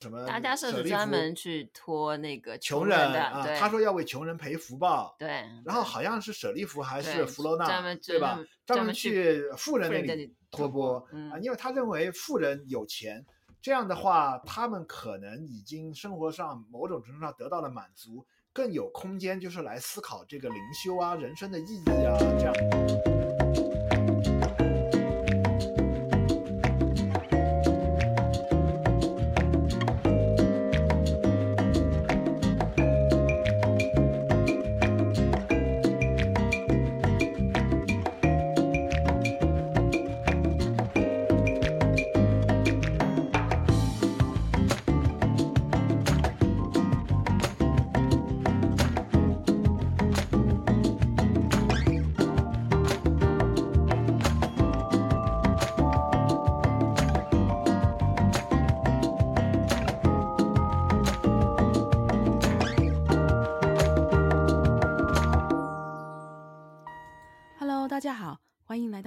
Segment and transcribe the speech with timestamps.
[0.00, 0.24] 什么？
[0.26, 5.14] 大家是专门去托那个穷人啊，他说要为穷人赔福报。
[5.18, 5.28] 对，
[5.64, 8.40] 然后好像是舍利弗还是弗罗纳，对吧？
[8.64, 13.24] 专门去富人那里托钵嗯、啊，因为他认为富人有钱，
[13.60, 23.19] 这样的话，他们可能已经生活上某种程度上得到了满足，更有空间就是来思考这个灵修啊、人生的意义啊，这样。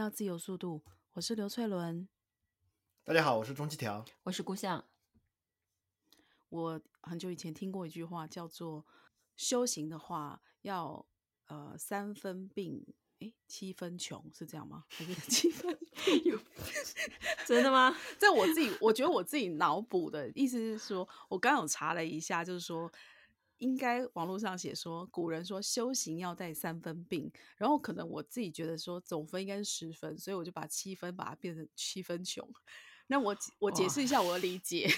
[0.09, 2.07] 自由速度，我是刘翠伦。
[3.03, 4.83] 大家好，我是钟七条，我是顾相。
[6.49, 8.85] 我很久以前听过一句话，叫做
[9.35, 11.05] “修行的话要
[11.47, 12.85] 呃三分病，
[13.19, 14.85] 诶七分穷”，是这样吗？
[14.89, 15.77] 还是七分
[16.25, 16.37] 有？
[17.47, 17.95] 真的吗？
[18.17, 22.91] 在我自己，我觉得我自己脑补的意思是说，我刚刚有查了一下，就是说。
[23.59, 32.47] 应该网络上写说，古人说修行要带三分病，然后可能我自己觉得说总分应该是十分，所以我就把七分把它变成七分穷。
[33.07, 34.89] 那我我解释一下我的理解，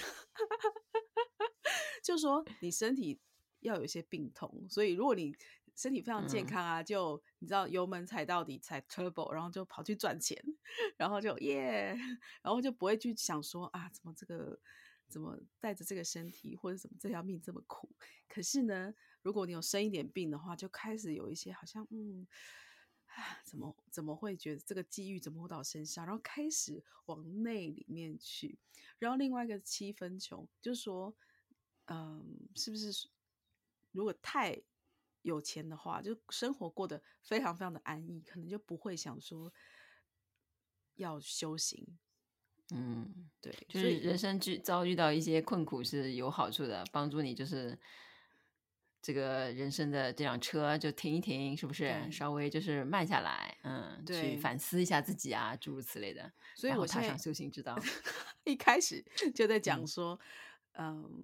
[2.02, 3.20] 就说你身体
[3.60, 5.34] 要有一些病痛，所以如果你
[5.74, 10.42] 身体非常健康啊，嗯、就你知道油门踩到底踩 turbo，然后就跑去赚钱，
[10.96, 11.96] 然后就耶
[12.42, 14.58] 然后就不会去想说啊，怎么这个。
[15.08, 17.90] 怎么带着这个身体，或者怎么这条命这么苦？
[18.28, 22.26] 可是呢，如果你有生一点病的话，就开始有一些好像，嗯，
[23.06, 26.04] 啊，怎么怎么会觉得这个机遇怎么会到身上？
[26.04, 28.58] 然后开始往内里面去。
[28.98, 31.14] 然后另外一个七分穷，就是说，
[31.86, 33.08] 嗯，是不是
[33.92, 34.60] 如果太
[35.22, 39.52] 有钱的话，就生活过得非常非常的安逸，可能就不会想说
[40.94, 41.98] 要修行。
[42.74, 47.78] 嗯，对，就是人生遇遭遇到一些困苦是有好处的，帮助你就是
[49.00, 52.10] 这个人生的这辆车就停一停，是不是？
[52.10, 56.32] 稍微就是慢下来，嗯，对，去反思一下自己啊，诸如此类的。
[56.56, 57.78] 所以我踏上修行之道，
[58.42, 60.18] 一开始 就在讲说，
[60.72, 61.22] 嗯，嗯，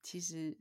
[0.00, 0.56] 其实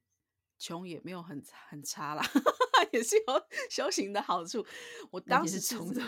[0.57, 2.23] 穷也没有很很差啦，
[2.91, 4.65] 也是有修行的好处。
[5.11, 6.01] 我当时是穷的。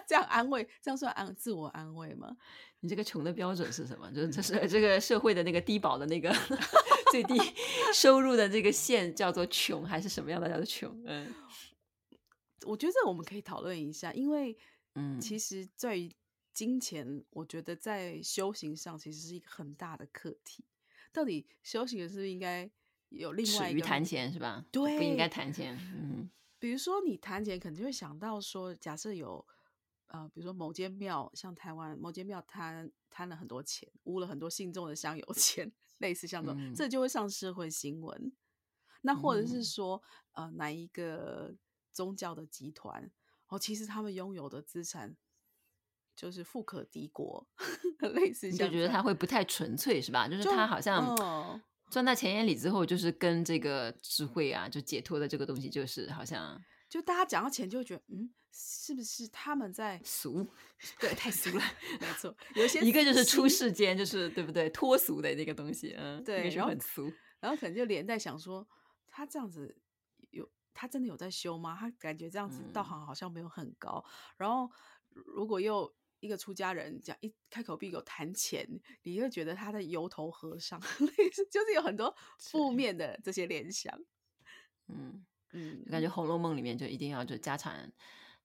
[0.06, 2.36] 这样安慰，这样算安自我安慰吗？
[2.80, 4.10] 你这个穷的标准是什么？
[4.12, 6.30] 就是这是这个社会的那个低保的那个
[7.10, 7.34] 最低
[7.94, 11.02] 收入的这个线叫做穷，还是什么样的叫做穷？
[11.06, 11.32] 嗯，
[12.66, 14.54] 我觉得我们可以讨论一下，因为
[14.96, 16.12] 嗯，其实在于
[16.52, 20.62] 金钱，我觉得在修行上其实是一个很大的课题。
[21.10, 22.70] 到底修行的是不是应该
[23.08, 24.62] 有另外一个谈钱是吧？
[24.70, 25.74] 对，不应该谈钱。
[25.94, 26.28] 嗯，
[26.58, 29.42] 比如说你谈钱，可能就会想到说，假设有。
[30.14, 38.32] 呃，比如说某间庙，像台湾某间庙贪贪了很多钱，污了很多信众的香油 钱，类似像这种，嗯、这就会上社会新闻。
[39.02, 40.00] 那或者是说，
[40.34, 41.52] 嗯、呃，哪一个
[41.90, 43.10] 宗教的集团，
[43.48, 45.16] 哦，其实他们拥有的资产
[46.14, 47.44] 就是富可敌国，
[48.14, 50.28] 类似就觉得他会不太纯粹是吧？
[50.28, 51.60] 就是他好像
[51.90, 56.62] 赚到钱眼里之后，就是跟这个智慧啊，就解脱的这个东西，就是好像。
[56.94, 60.48] 就大家讲到钱，就会觉得，嗯，是不是他们在俗？
[61.00, 61.64] 对，太俗了，
[62.00, 62.32] 没错。
[62.54, 64.70] 有些一个就是出世间，就是对不对？
[64.70, 68.64] 脱俗的那个东西，嗯，对，然后很俗，然后可能就连带想说，
[69.08, 69.76] 他这样子
[70.30, 71.76] 有，他真的有在修吗？
[71.76, 74.00] 他感觉这样子道行好像没有很高。
[74.06, 74.70] 嗯、然后
[75.10, 78.64] 如果又一个出家人讲一开口闭口谈钱，
[79.02, 80.80] 你会觉得他在油头和尚，
[81.50, 84.00] 就是有很多负面的这些联想，
[84.86, 85.26] 嗯。
[85.54, 87.90] 嗯，就感觉《红楼梦》里面就一定要就家产，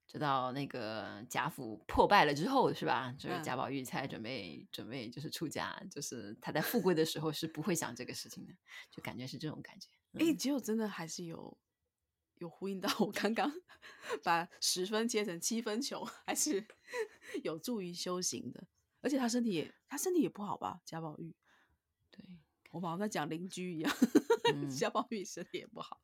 [0.08, 3.14] 直到那个贾府破败了之后，是吧？
[3.18, 8.54] 就是贾宝玉才准备、嗯、准备就是出家，就是他在富贵的时候是不会想这个事情的，
[8.92, 9.88] 就感觉是这种感觉。
[10.14, 11.58] 哎、嗯，结果真的还是有
[12.38, 13.52] 有呼应到我刚刚
[14.24, 16.66] 把十分切成七分穷，还是
[17.44, 18.64] 有助于修行的。
[19.02, 20.82] 而且他身体也他身体也不好吧？
[20.86, 21.34] 贾宝玉，
[22.12, 22.24] 对，
[22.72, 23.96] 我好像在讲邻居一样，
[24.78, 26.02] 贾宝、嗯、玉身体也不好。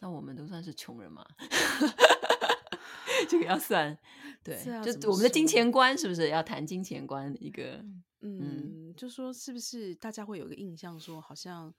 [0.00, 1.26] 那我们都算是穷人嘛？
[3.28, 3.96] 这个要算，
[4.42, 7.34] 对，就我们的金钱观是不是要谈金钱观？
[7.40, 7.76] 一个，
[8.20, 11.72] 嗯，嗯，就说是不是大家会有个印象，说好像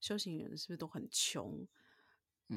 [0.00, 1.66] 修行人是不是都很穷？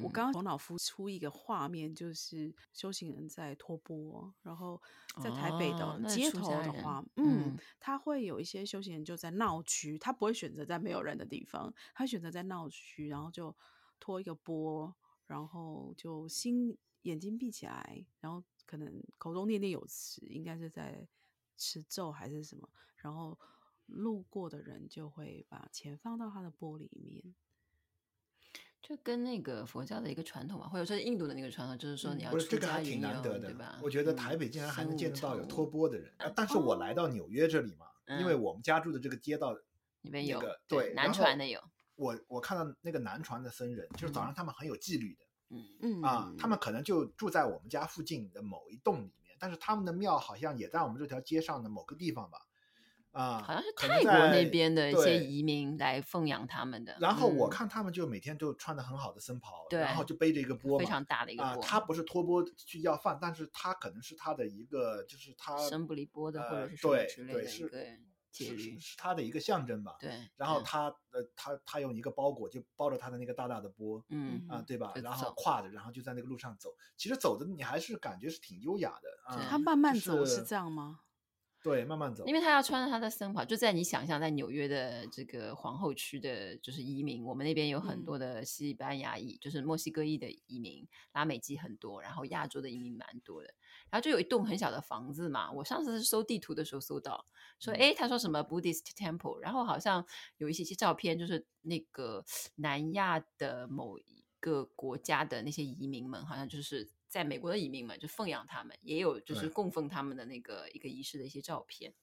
[0.02, 4.82] 我刚刚头脑浮出一个画面，就是修行人在托钵，然后
[5.22, 13.54] 在台北的街头的话，嗯，嗯，他会有一些修行人就在闹区，他不会选择在没有人的地方，他选择在闹区，然后就
[14.00, 14.96] 拖一个钵，
[15.32, 21.08] 然后就心眼睛闭起来，然后可能口中念念有词，应该是在
[21.56, 22.68] 持咒还是什么，
[22.98, 23.40] 然后
[23.86, 27.34] 路过的人就会把钱放到他的钵里面。
[28.82, 33.80] 就跟那个佛教的一个传统嘛，或者说印度的那个传统，就是说你要出家，这个还挺难得的，对吧？
[33.82, 37.86] 我觉得台北竟然还能见得到有托钵的人，但是我来到纽约这里嘛，
[38.20, 39.54] 因为我们家住的这个街道
[40.02, 41.64] 里面有个对南传的有，
[42.02, 52.40] 我我看到那个南传的僧人，就是早上他们很有纪律的，嗯嗯啊，他们可能就住在我们家附近的某一栋里面，但是他们的庙好像也在我们这条街上的某个地方吧。
[53.12, 56.98] 啊，好像是泰国那边的一些移民来奉养他们的。
[57.02, 61.52] 然后我看他们就每天都穿的很好的僧袍，嗯、然后就背着一个钵，非常大的一个钵。
[61.52, 67.68] 啊，他不是托钵去要饭，但是他可能是他的一个，就是他生不离钵的，或者是什么之类的对是
[68.32, 69.96] 是是，是他的一个象征吧。
[70.00, 70.30] 对。
[70.36, 74.94] 然后他呃，他他用一个包裹就包着他的那个大大的钵，嗯啊，对吧？
[74.96, 76.70] 然后挎着，然后就在那个路上走。
[76.98, 79.46] 其实走的你还是感觉是挺优雅的啊。
[79.50, 81.02] 他慢慢走是这样吗？
[81.64, 93.54] 对，慢慢走，因为他要穿着他的僧袍，就在你想象，在纽约的这个皇后区的，就是移民，我们那边有很多的西班牙裔，嗯、就是墨西哥裔的移民，拉美籍很多，然后亚洲的移民蛮多的，
[93.92, 95.52] 然后就有一栋很小的房子嘛。
[95.52, 97.24] 我上次搜地图的时候搜到，
[97.60, 100.04] 说，哎，他说什么 Buddhist Temple，然后好像
[100.38, 102.26] 有一些些照片，就是那个
[102.56, 106.90] 南亚的某一个国家的那些移民们，好像就是。
[107.12, 111.94] 在美国的移民们就奉养他们，也有就是供奉他们的那个一个仪式的一些照片，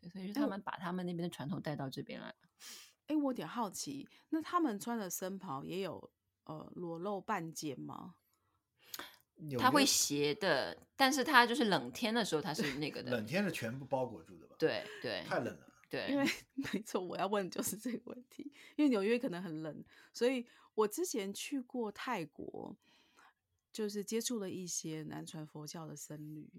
[0.00, 2.34] 对，所以他们把他们那边的传统带到这边来了。
[3.06, 6.10] 哎，我有点好奇，那他们穿的僧袍也有
[6.46, 8.16] 呃裸露半肩吗？
[9.60, 14.56] 他会斜的，但是他就是冷天的时候他是那个的，冷天是全部包裹住的吧？
[14.58, 15.66] 对对，太冷了。
[15.88, 16.26] 对，因为
[16.72, 20.44] 没错，我要问的就是这个问题，因为纽约可能很冷，所以
[20.74, 22.76] 我之前去过泰国。
[23.78, 26.50] 就是接触了一些南传佛教的僧侣，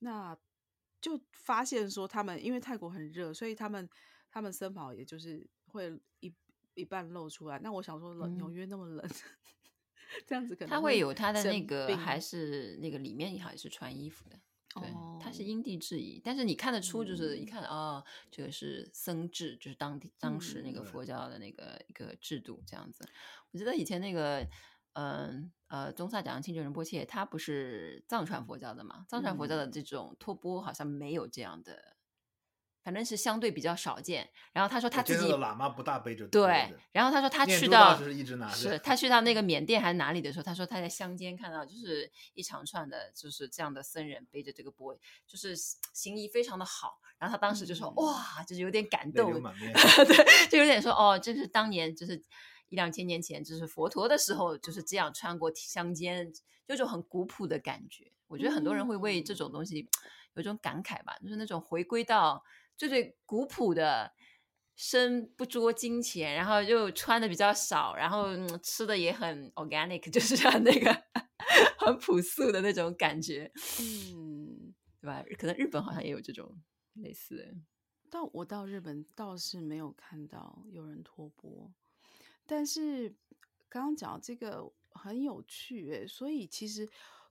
[0.00, 0.36] 那
[1.00, 3.88] 就发现说他们因为泰国很热，所以他们
[4.30, 6.30] 他们僧袍也就是会一
[6.74, 7.58] 一半露出来。
[7.60, 9.10] 那我想说，冷纽约那么冷，嗯、
[10.28, 14.38] 这样子可能他会有他的那个还是那个里面还是穿衣服的，
[14.74, 23.08] 对，哦、他是因地制宜，但是你看得出就是一看啊、嗯哦，这个是僧制，就是当地当时那个佛教的那个一个制度这样子。
[23.50, 24.46] 我记得以前那个。
[24.94, 29.04] 嗯呃，宗萨讲的清觉仁波切，他不是藏传佛教的嘛？
[29.08, 31.94] 藏传佛教的这种托钵好像没有这样的，嗯、
[32.82, 34.28] 反正是相对比较少见。
[34.52, 37.96] 然后他说他自己的喇嘛不大背着对，然后他说他去到
[38.52, 45.54] 是，他去到那个缅甸还是哪里的时候，他说他在乡间看到就是一长串的，就是这样的僧人背着这个钵，就是
[45.92, 46.98] 行仪非常的好。
[47.16, 52.20] 然后他当时就说、嗯、哇，就是有点感动， 对，就有点说哦，这是当年就是。
[52.70, 56.32] 一两千年前，就是佛陀的时候，就是这样穿过乡间，
[56.66, 58.10] 有种很古朴的感觉。
[58.28, 59.86] 我觉得很多人会为这种东西
[60.34, 62.42] 有一种感慨吧，就是那种回归到
[62.76, 64.12] 最最古朴的，
[64.76, 70.96] 身不捉金钱，然后又穿的比较少，然后吃的也很 organic， 就是像那个
[71.76, 73.50] 很朴素的那种感觉，
[73.80, 75.24] 嗯，对吧？
[75.36, 76.56] 可能日本好像也有这种
[76.94, 77.44] 类似的。
[78.08, 81.72] 但我到日本倒是没有看到有人托钵。
[82.50, 83.14] 但是
[83.68, 86.88] 刚刚讲这个很有趣诶，所以其实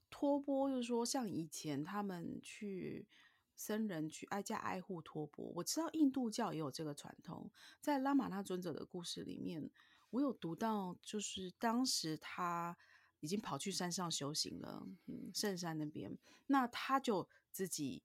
[0.10, 3.06] 托钵就是说，像以前他们去
[3.54, 9.70] 僧人去挨家挨户托钵，我知道印度教也有这个传统，在拉玛那尊者的故事里面，
[10.12, 12.78] 我有读到，就是当时他
[13.20, 18.04] 已经跑去山上修行了，嗯，圣山那边，那他就自己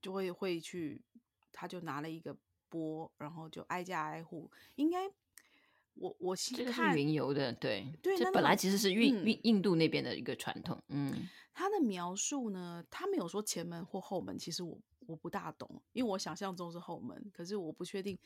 [0.00, 1.02] 就会会去，
[1.50, 2.36] 他就拿了一个
[2.68, 5.10] 钵，然后就挨家挨户，应该。
[6.00, 18.18] 我我先看，这个是云游的，对，对，这本来其实是印印印度那边的一个传统，嗯，他的描述呢，他没有说前门或后门，其实我我不大懂，因为我想象中是后门，可是我不确定，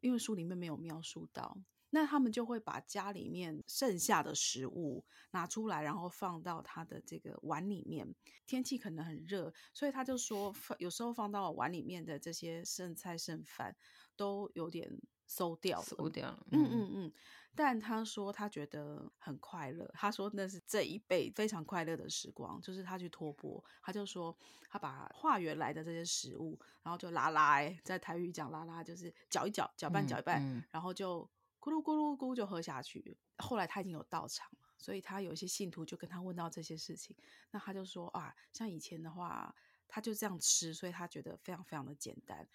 [0.00, 1.56] 因为书里面没有描述到。
[1.90, 8.12] 那他们就会把家里面剩下的食物拿出来，然后放到他的这个碗里面。
[8.44, 13.74] 天气可能很热，所以他就说，有时候放到碗里面的这些剩菜剩饭
[14.16, 14.90] 都有点
[15.26, 16.46] 收掉了，收掉了。
[16.50, 17.12] 嗯嗯嗯。
[17.58, 24.36] 但他说他觉得很快乐，他说那是这一辈非常快乐的时光，就是他去托钵，他就说
[24.68, 31.22] 他把化缘来的这些食物，然后就拉拉，在台语讲拉拉就是搅一搅，搅拌搅一拌，嗯嗯、然后就
[31.58, 33.16] 咕噜咕噜咕就喝下去。
[33.38, 37.16] 后来他已经有道场了，所以他有一些信徒就跟他问到这些事情，
[37.52, 39.54] 那他就说啊，像以前的话，
[39.88, 42.46] 他就这样吃，所以他觉得非常非常的简单。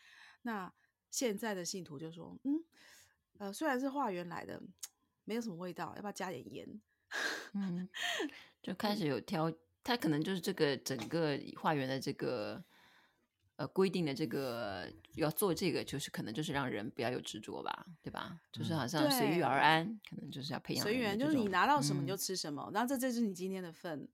[0.44, 0.72] 那
[1.12, 2.63] 现在的信徒就说，嗯，
[3.38, 4.60] 呃，虽然是化缘来的。
[5.24, 6.68] 没有什么味道，要不要加点盐？
[7.53, 7.88] 嗯，
[8.60, 9.53] 就开始有挑，
[9.84, 12.62] 他可能就是这个整个化缘的这个
[13.58, 18.41] 呃规定的这个要做这个，就是可能就是让人不要有执着吧，对吧？
[18.51, 24.10] 就是好像随遇而安，可能就是要培养随缘，就是你拿到什么你就吃什么，然后这这是你今天的份。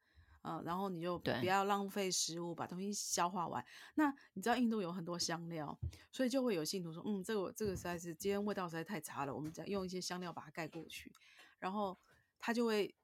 [0.48, 3.64] 嗯，然后你就不要浪费食物，把东西消化完。
[3.96, 5.78] 那你知道印度有很多香料，
[6.10, 11.12] 所以就会有信徒说，嗯，这个这个实在是今天味道实在太差了，我们再用一些香料把它盖过去。
[11.60, 12.00] 然后
[12.40, 12.96] 他就会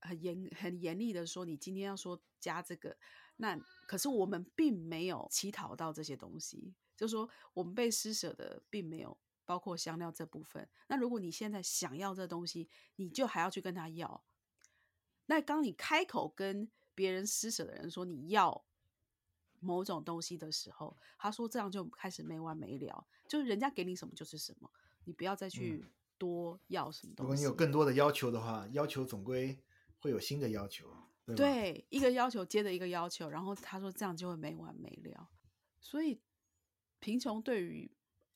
[0.00, 2.94] 很严很严厉的说，你今天要说加这个，
[3.36, 3.56] 那
[3.86, 9.16] 可是我们并没有乞讨到这些东西，就是说我们被施舍的并没有
[9.46, 10.68] 包括香料这部分。
[10.88, 14.22] 那如果你现在想要这东西，你就还要去跟他要。
[15.26, 18.64] 那当你开口跟别人施舍的人说你要
[19.60, 24.70] 某种东西的时候，他说这样就开始没完没了，就是人家给你什么就是什么，
[25.04, 25.84] 你不要再去
[26.18, 27.28] 多要什么东西。
[27.28, 29.56] 如果你有更多的要求的话，要求总归
[30.00, 30.92] 会有新的要求。
[31.24, 35.30] 对，对，一个要求接着一个要求，然后他说这样就会没完没了。
[35.80, 36.20] 所以
[36.98, 37.90] 贫穷对于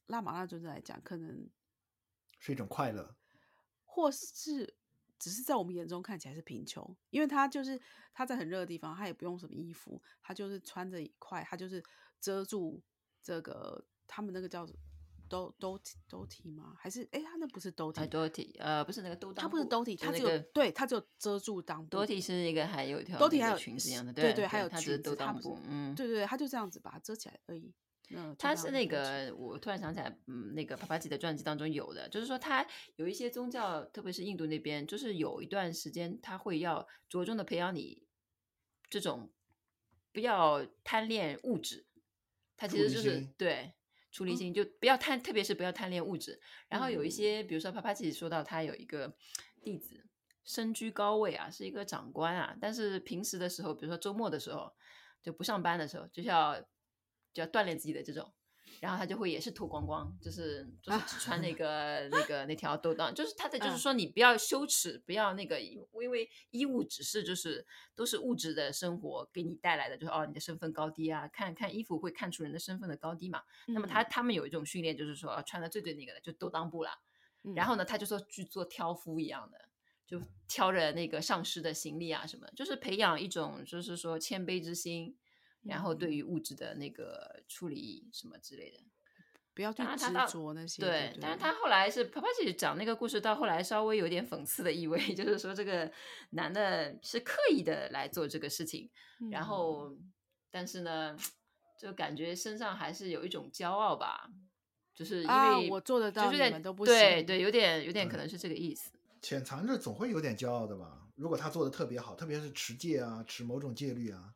[0.06, 1.50] 拉玛那尊者来讲，可能
[2.38, 3.16] 是一种快乐，
[3.84, 4.76] 或是。
[5.18, 7.80] 只是在我们眼中看起来是贫穷，因为他就是
[8.12, 11.82] 他在很热的地方，他也不用什么衣服，他就是穿着一块，他就是
[12.20, 12.82] 遮住
[13.22, 14.66] 这个他们那个叫
[15.28, 16.74] 兜兜兜体吗？
[16.78, 18.06] 还是哎，他那不是兜体？
[18.06, 21.88] 兜体呃，不是那个兜裆，他不是兜体，他就那个对，他就遮住裆部。
[21.88, 27.74] 兜体是一个还有一条兜体还有裙子一样的，对对，对，还有裙子，他不是嗯，对对，他就这样子把它遮起来而已。
[28.38, 38.06] 他是那个，我突然想起来，嗯，那个帕帕吉的传记当中有的，就是说他有一些宗教，特别是印度那边，就是有一段时间他会要着重的培养你
[38.88, 39.32] 这种
[40.12, 41.84] 不要贪恋物质，
[42.56, 43.72] 他其实就是对
[44.12, 46.40] 出离心，就不要贪，特别是不要贪恋物质。
[46.68, 49.16] 然后有一些，比如说帕帕吉说到他有一个
[49.64, 50.06] 弟子
[50.44, 54.72] 身居高位啊，是一个长官啊，但是平时的时候，比如说周末的时候
[55.24, 56.64] 就不上班的时候，就要。
[57.36, 58.32] 就要锻炼自己的这种，
[58.80, 73.42] 然后他就会也是脱光光，就是就是只穿那个、啊、那个那条兜裆，就是他的就是说你不要羞耻，不要那个，因为衣物只是就是都是物质的生活给你带来的，就是哦你的身份高低啊，看看衣服会看出人的身份的高低嘛。
[73.68, 76.90] 嗯、那么他他们有一种训练，就是说穿的最最那个的就兜裆布了，
[77.44, 79.58] 嗯、然后呢他就说去做挑夫一样的，
[80.06, 85.14] 就挑着那个上师的行李啊什么，就是培养一种就是说谦卑之心。
[85.68, 88.78] 然后对于物质的那个处理什么之类的，
[89.54, 90.82] 不要去执着那些。
[90.82, 95.90] 对，但是他后来是帕帕吉讲那个故事，到后来稍微有点讽刺的意味， 就是说这个
[96.30, 99.96] 男的是刻意的来做这个事情，嗯、然后
[100.50, 101.16] 但是呢，
[101.78, 104.30] 就感觉身上还是有一种骄傲吧，
[104.94, 106.94] 就是因为、啊、我做得到，就你们都不行。
[106.94, 108.90] 对对，有点有点可能是这个意思。
[109.22, 111.08] 潜藏着总会有点骄傲的吧？
[111.16, 114.34] 如果他做的特别好，特别是持戒啊，持某种戒律啊。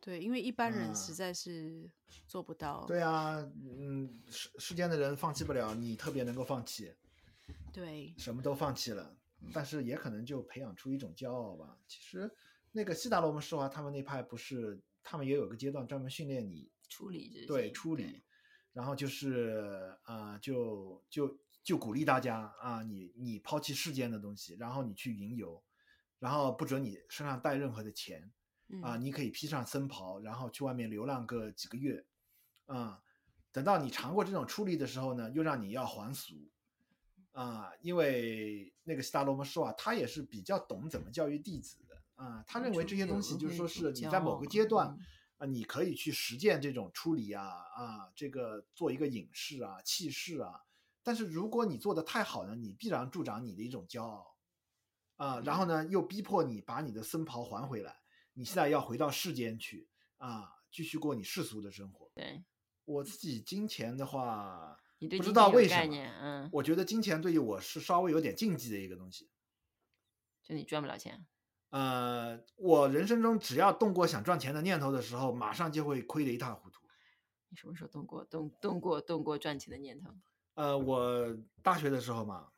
[0.00, 1.90] 对，因为一般人实在是
[2.26, 2.72] 做不到。
[2.72, 6.94] 啊对啊，嗯，世世间的人放弃不了，你特别能够放弃。
[7.72, 9.14] 对，什么都放弃了，
[9.52, 11.78] 但是也可能就培养出一种骄傲吧。
[11.86, 12.30] 其实
[12.72, 18.22] 那个悉达罗摩施华他们那派不是，他们也有个阶段专门训练你处理这些，对，处理，
[18.72, 25.62] 然后就是啊、呃，就就就鼓励大家啊，你你抛弃世间的东西，然后你去云游，
[26.18, 28.32] 然后不准你身上带任何的钱。
[28.82, 32.04] 啊，你可以披上僧袍，然后去外面流浪个几个月，
[32.66, 33.02] 啊，
[33.50, 36.34] 等到你尝过这种出离的时候呢，又让你要还俗，
[37.32, 44.96] 啊，因为那个悉达罗摩说啊，他也是比较懂怎么教育弟子的，啊，他认为这些东西就是说是你在某个阶段，
[45.38, 50.62] 啊，你可以去实践这种出离啊，啊，这个做一个隐士啊，弃世啊，
[51.02, 54.36] 但是如果你做的太好呢，你必然助长你的一种骄傲，
[55.16, 57.99] 啊，然后呢，又逼迫你把你的僧袍还回来。
[58.34, 62.10] 你现在要回到世间去啊，继续过你世俗的生活。
[62.14, 62.44] 对，
[62.84, 69.30] 我自己金钱的话，你对不知道为什么，嗯，我觉得金钱对于我是稍微有点禁忌的一个东西。
[70.42, 71.26] 就你赚不了钱。
[71.70, 76.80] 呃，我人生中只要动过想赚钱的念头的时候，马上就会亏得一塌糊涂。
[77.48, 80.10] 你什么时候动过动动过动过赚钱的念头？
[80.54, 82.48] 呃，我大学的时候嘛，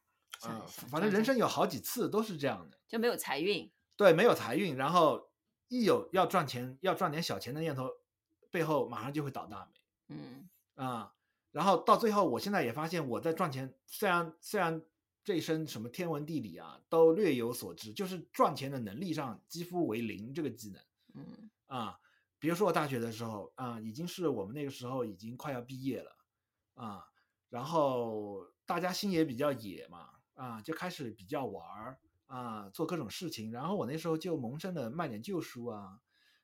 [0.41, 3.71] 啊、呃，反正人生有好几次都是这样的，就没有财运。
[3.97, 5.31] 对，没有财运，然后
[5.73, 7.91] 一有要赚钱、要赚点小钱的念头，
[8.51, 9.81] 背后马上就会倒大霉。
[10.09, 11.15] 嗯啊，
[11.51, 14.83] 然后到最后，我现在也发现我在赚钱，虽然虽然
[15.25, 20.83] 这一身什么天文地理啊都略有所知，就是赚钱的能力上几乎为零这个技能。
[21.15, 21.99] 嗯啊，
[22.39, 26.15] 比如说我大学的时候啊，已经是我们那个时候已经快要毕业了
[26.75, 27.09] 啊，
[27.49, 31.99] 然后大家心也比较野嘛啊，就开始比较玩儿。
[32.27, 36.01] 啊，做各种事情，然后我那时候就萌生了卖点旧书啊，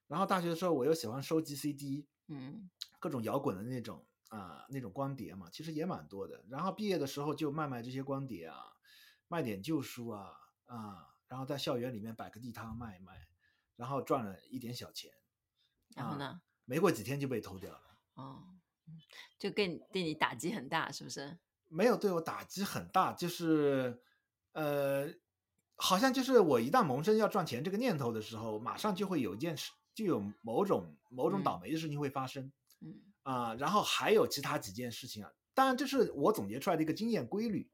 [0.07, 2.69] 然后大学的时候我又喜欢收集 CD，嗯，
[2.99, 6.45] 各种摇滚的那种啊，那种光碟嘛，其实也蛮多的。
[6.51, 8.57] 然后毕业的时候就卖卖这些光碟啊，
[9.29, 10.33] 卖点旧书啊，
[10.67, 13.27] 啊，然后在校园里面摆个地摊卖一卖，
[13.77, 15.11] 然后赚了一点小钱。
[15.97, 16.27] 然后呢？
[16.27, 17.99] 啊，没过几天就被偷掉了。
[18.13, 18.59] 哦，
[19.39, 21.39] 就给对你打击很大，是不是？
[21.69, 24.03] 没有对我打击很大，就是
[24.53, 25.11] 呃。
[25.81, 33.01] 好像就是我一旦萌生要赚钱这个念头的时候，马上就会有一件事，就有某种某种倒霉的事情会发生，嗯。
[33.23, 37.71] 啊、呃，然后还有其他几件事情啊，当然这是我总结出来的一个经验规律，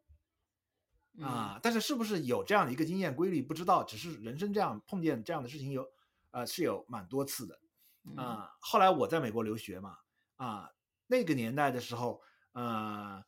[1.20, 5.88] 啊、呃，但是是不是有这样的一个经验规律不知道，只是人生这样碰见这样的事情有，
[6.30, 7.58] 呃，是有蛮多次的，
[8.16, 9.96] 啊、呃，后来我在美国留学嘛，
[10.36, 10.74] 啊、呃，
[11.06, 12.20] 那个年代的时候，
[12.52, 13.24] 呃。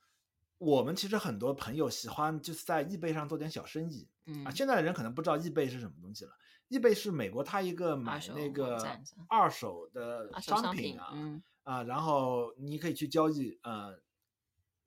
[0.58, 6.32] 我们其实很多朋友喜欢就是在易贝上做点小生意，嗯啊，现在的人可能不知道易贝是什么东西了。
[6.68, 8.78] 易贝是美国它一个买那个
[9.28, 14.00] 二手的商品啊，嗯、啊，然后你可以去交易，呃，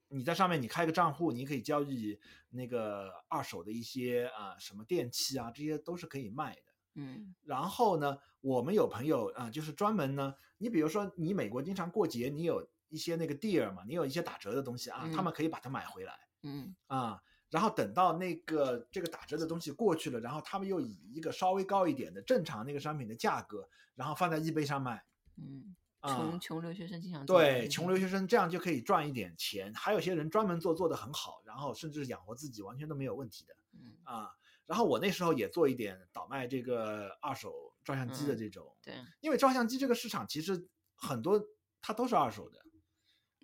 [0.08, 6.62] 你在上面你开个账户，你可以交易那个二手的一些啊什么电器啊，这些都是可以卖的。
[6.96, 12.68] 嗯，然后呢，我们有朋友啊，就是专门呢，你比如说你美国经常过节，你有。
[12.90, 16.76] 一些那个 deal 嘛，你有一些打折的东西啊，嗯、他们可以把它买回来，嗯。
[16.88, 25.04] 啊，然后等到那个这个打折的东西过去了，然后他们又以一个稍微高一点的正常那个商品的价格，然后放在易贝上卖，
[25.38, 33.98] 嗯，啊、穷穷留学生经常对穷留学生这样就可以赚一点钱，还有些人专门做做的很好，然后甚至养活自己完全都没有问题的，嗯。
[34.04, 34.32] 啊，
[34.66, 41.44] 然后我那时候也做一点倒卖这个二手照相机的这种，嗯、对，因为照相机这个市场其实很多
[41.82, 42.60] 它都是二手的。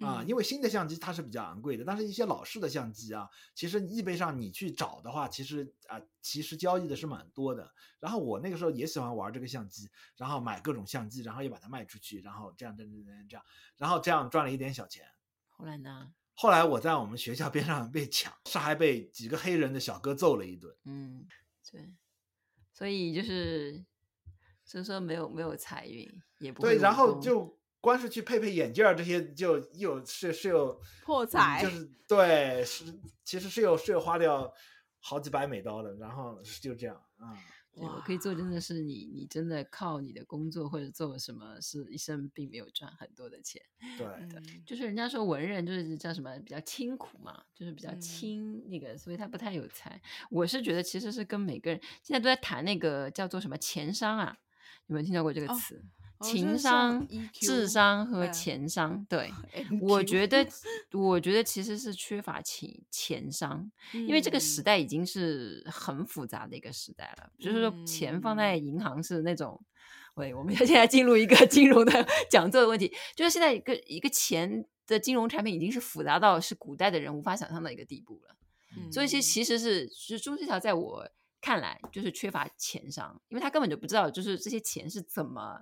[0.01, 7.71] 啊，因为新的相机它是比较昂贵的，但是一些老式的相机啊，其实易贝上你去找的话，其实啊，其实交易的是蛮多的。
[8.01, 13.45] 然后我那个时候也喜欢玩这个相机，然后买各种相机，然后又把它卖出去，然后这样这样这样这样，
[13.77, 15.05] 然后这样赚了一点小钱。
[15.47, 16.13] 后来呢？
[16.33, 20.75] 后来我在我们学校边上被抢，是还被几个黑人的小哥揍了一顿。
[20.83, 21.25] 嗯，
[21.71, 21.93] 对，
[22.73, 23.85] 所以就是，
[24.65, 27.57] 所以说没有没有财运，也不会对，然后就。
[27.85, 32.83] 光是去配配眼镜儿这些就有是是有破财，就是对，是
[33.23, 34.51] 其实是有是有花掉
[34.99, 37.37] 好几百美刀的，然后就这样啊。
[37.71, 43.61] 对，我可以做真的是你你真的靠你的工作或者做什么，是一生并没有赚很多的钱。
[43.99, 50.01] 对，对，就是人家说文人就是叫什么比较清苦嘛，就是比较清那个，嗯、所以他不太有才。
[50.31, 54.35] 我是觉得其实是跟每个人现在都在谈那个叫做什么钱商啊，
[54.87, 55.75] 有没有听到过这个词？
[55.75, 59.31] 哦情商、智商和钱商，对，
[59.81, 60.47] 我觉得，
[60.93, 67.29] 我觉得其实是缺乏钱钱商，因为这个时代已经是很复杂的一个时代了。
[67.37, 69.61] 就是说，钱放在银行是那种，
[70.15, 78.35] 喂，我们要现在进入一个 金融的讲座的问题，就是现在一个一个钱的金融产品已经是复杂到是古代的人无法想象的一个地步了。
[78.91, 81.09] 所以，其实其实是是朱志桥在我
[81.41, 85.61] 看来就是缺乏钱商，因为他根本就不知道就是这些钱是怎么。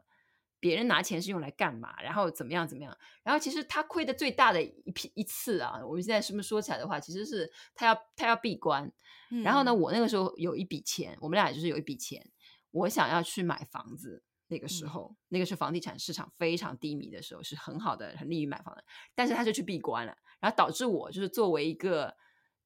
[0.64, 2.02] 别人拿钱是用来干嘛？
[2.02, 2.98] 然后怎么样怎么样？
[3.22, 8.90] 然后其实他亏的最大的一批一次啊，我们现在是不是说起来的话，其实是他要他要闭关。
[9.30, 12.26] 嗯、然后呢，我那个时候有一笔钱，我们俩就是有一笔钱，
[12.72, 14.24] 我想要去买房子。
[14.48, 18.84] 那个时候，嗯、那个是房地产市场非常低迷的时候，是很好的，很利于买房的。
[19.16, 22.16] 但是他就去闭关了，然后导致我就是作为一个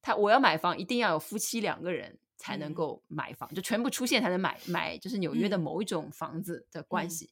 [0.02, 7.32] 他，我要买房一定要有夫妻两个人才能够买房，嗯、就全部出现才能买买，就是纽约的某一种房子的关系。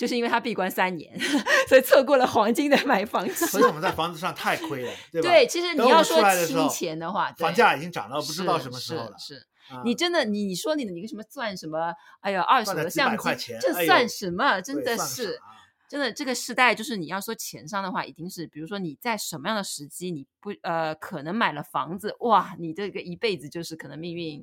[0.00, 1.20] 就是因为他闭关三年，
[1.68, 3.44] 所以错过了黄金的买房期。
[3.44, 5.28] 所以我们在房子上太亏了，对吧？
[5.28, 9.14] 对，其实你要说清钱的话，房价已经涨到不知道什么时候了。
[9.18, 11.94] 是，是，是嗯、你真的，你你说你的一个什么赚什么？
[12.20, 14.42] 哎呀，二手的相机，这算什么？
[14.42, 15.38] 哎、真的是，
[15.86, 24.42] 真的这个时代，就是你要说钱上的话，一定是比如说你在什么样的时机，你不呃可能买了房子，哇，你这个一辈子就是可能命运，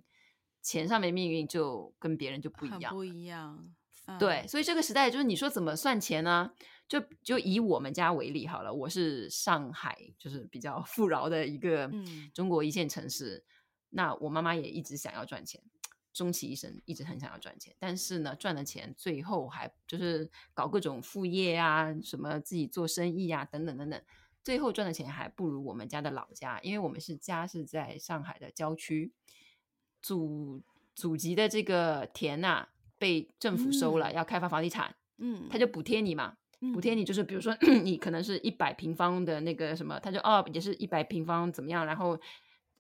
[0.62, 3.68] 钱上面命运就跟别人就不一样，不一样。
[4.18, 6.52] 对，所以这个时代就是你说怎么算钱呢？
[6.88, 11.92] 就就以我们家为例好了，我是上海，就是比较 富饶的一个
[12.34, 13.36] 中国一线城市。
[13.36, 13.44] 嗯、
[13.90, 15.62] 那我妈妈也一直想要赚钱，
[16.14, 24.02] 终其一生一直很想要赚钱，但是呢，赚的钱最后还就是搞各种副业啊，什么自己做生意啊，等等等等，
[24.42, 29.12] 最后赚的钱还不如我们家的老家，因为我们是家是在上海的郊区，
[30.02, 30.64] 祖
[30.96, 36.36] 祖籍的这个田呐、啊、被政府收了，嗯、要开发房地产，嗯，他就补贴你嘛。
[36.74, 42.20] 补贴你就是，比如说 你可能是一百平方的那个什么，他就哦也是一百平方怎么样，然后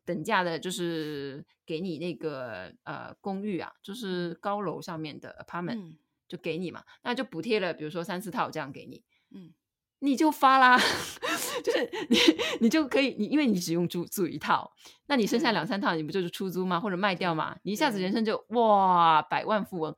[0.03, 5.95] 等价的就是给你那个呃公寓啊，就是高楼上面的 apartment、嗯、
[6.27, 9.53] 就给你嘛，那就补贴了，比如说三四套这样给你，嗯，
[9.99, 10.77] 你就发啦，
[11.63, 12.17] 就是你
[12.61, 14.71] 你就可以你因为你只用租租一套，
[15.07, 16.79] 那你剩下两三套你不就是出租吗？
[16.79, 17.57] 或者卖掉嘛？
[17.63, 19.95] 你一下子人生就哇百万富翁，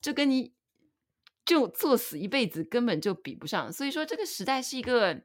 [0.00, 0.52] 就跟你。
[1.46, 5.22] 就作死一辈子根本就比不上，所以说这个时代是一个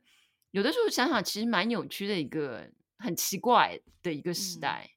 [0.52, 4.90] 有的时候想想其实蛮扭曲的一个很奇怪的一个时代，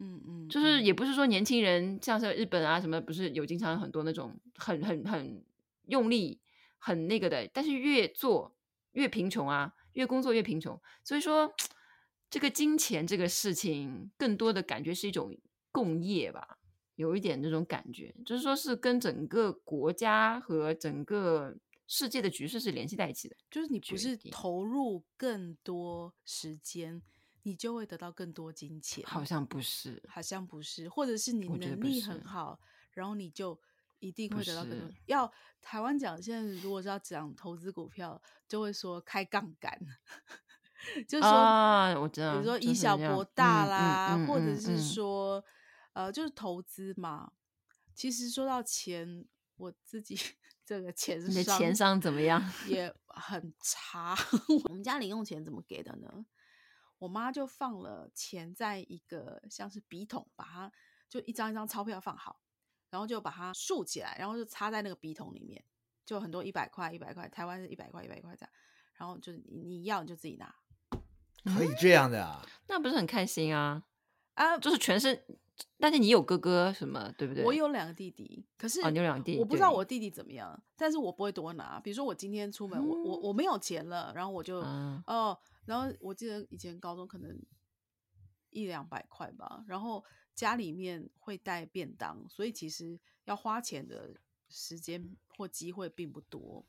[0.00, 5.44] 嗯嗯，嗯，就是也不是说年轻人像是日本啊什么，不是有经常很多那种很很很
[5.86, 6.40] 用力
[6.84, 8.54] 很那个的，但是越做
[8.92, 11.50] 越贫穷啊，越工作越贫穷，所以说
[12.28, 15.34] 这个金钱这个事情更多的感觉是一种
[15.72, 16.58] 共业吧。
[16.96, 23.36] 有一点那种感觉，就是说是跟整个国家和整个世界的局势是联系在一起的。
[23.50, 27.00] 就是你不是投入更多时间，
[27.44, 29.02] 你就会得到更多金钱。
[29.06, 32.60] 好像不是，好像不是，或者是你能力很好，
[32.92, 33.58] 然后你就
[34.08, 34.88] 一定会得到更多。
[35.06, 35.30] 要
[35.62, 39.78] 台湾讲，现在如果是要讲投资股票，就会说开杠杆，
[41.08, 45.44] 就是说，啊、我知道，比如说以小博大啦，嗯嗯嗯嗯嗯、或者是说。
[45.94, 47.30] 呃，就是投资嘛。
[47.94, 50.18] 其实说到钱，我自己
[50.66, 52.42] 这个钱商，你的钱商怎么样？
[52.66, 54.16] 也很差。
[54.68, 56.26] 我们家零用钱怎么给的呢？
[56.98, 60.72] 我妈就放了钱在一个像是笔筒，把它
[61.08, 62.40] 就一张一张钞票放好，
[62.94, 65.60] 然后就把它竖起来，然后就插在那个笔筒里面，
[66.06, 68.50] 就很多一百块、一百块，台湾是一百块、一百块这样。
[68.94, 70.54] 然后就你你要你就自己拿，
[71.56, 72.40] 可以这样的啊？
[72.44, 73.82] 嗯、那不是很开心啊？
[74.34, 75.26] 啊，就是全是。
[75.78, 77.44] 但是你有哥哥什么，对不对？
[77.44, 81.80] 我有两个弟弟，可是哦，你有两个弟弟，我不知道我弟弟怎么样，但是我不会多拿。
[81.80, 87.36] 比如说我今天出门，嗯、我我我没有钱了，然后我就、嗯、哦，然后我记得以前高中可能
[88.50, 90.04] 一两百块吧，然后
[90.34, 94.14] 家里面会带便当，所以其实要花钱的
[94.48, 96.64] 时间或机会并不多。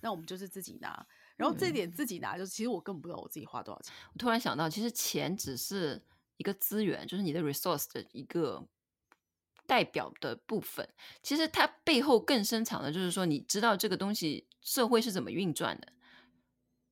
[0.00, 3.94] 那我们就是自己拿，然后这点自己拿，就是其实我根本不知道我自己花多少钱。
[4.12, 6.02] 我突然想到，其实钱只是。
[6.36, 8.66] 一个资源就是你的 resource 的一个
[9.68, 10.86] 代表的部分，
[11.22, 15.92] 其实它背后更深藏的，就是说你知道这个东西社会是怎么运转的，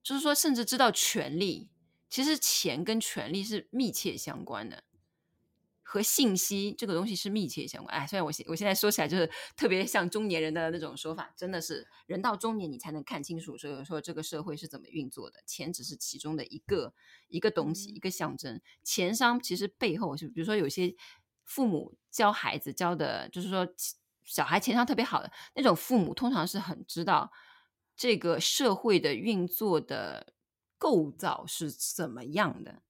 [0.00, 1.68] 就是说甚至知道权力，
[2.08, 4.84] 其实钱跟权力是密切相关的。
[5.92, 7.94] 和信息这个东西是密切相关。
[7.94, 15.42] 哎，虽然我现我现在说起来就是特别像中年人的那种说法，真的是人到中年你才能看清楚，所以说这个社会是怎么运作的。
[15.44, 16.94] 钱只是其中的一个
[17.28, 18.58] 一个东西，一个象征。
[18.82, 20.94] 钱商其实背后是，比如说有些
[21.44, 23.68] 父母教孩子教的，就是说
[24.24, 27.30] 小孩钱商特别好的那种父母，通常是很知道
[27.94, 30.32] 这个社会的运作的
[30.78, 32.80] 构造是怎么样的。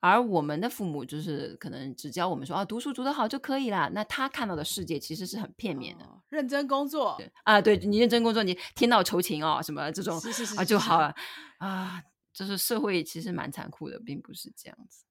[0.00, 3.90] 而我们的父母就是可能只教我们说啊，读书读得好就可以了。
[3.90, 6.04] 那他看到的世界其实是很片面的。
[6.04, 10.20] 哦、认真工作对啊，对你认真工作，你天道酬勤哦，什么这种
[10.56, 11.14] 啊就好了
[11.58, 12.02] 啊。
[12.30, 15.04] 就是社会其实蛮残酷的，并不是这样子。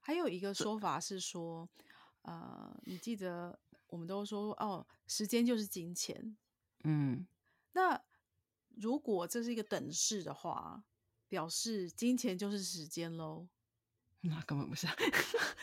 [0.00, 1.68] 还有一个说法是说，
[2.22, 6.38] 呃，你记得我们都说哦，时间就是金钱。
[6.84, 7.26] 嗯，
[7.72, 8.00] 那
[8.76, 10.84] 如果这是一个等式的话，
[11.28, 13.46] 表示金钱就是时间喽。
[14.28, 14.86] 那根本不是，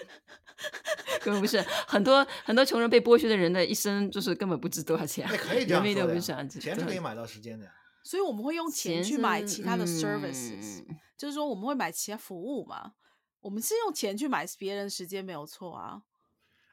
[1.23, 1.61] 根本不是。
[1.87, 5.27] 很多很多穷人被剥削的人的一生，就是根本不值多少钱。
[5.29, 7.71] 那可以这样说的，钱是可以买到时间的呀。
[8.03, 12.93] 所以我们会用钱去买其他的 services，、嗯、就是说我们会买其他服务嘛。
[13.41, 16.03] 我们是用钱去买别人时间，没有错啊。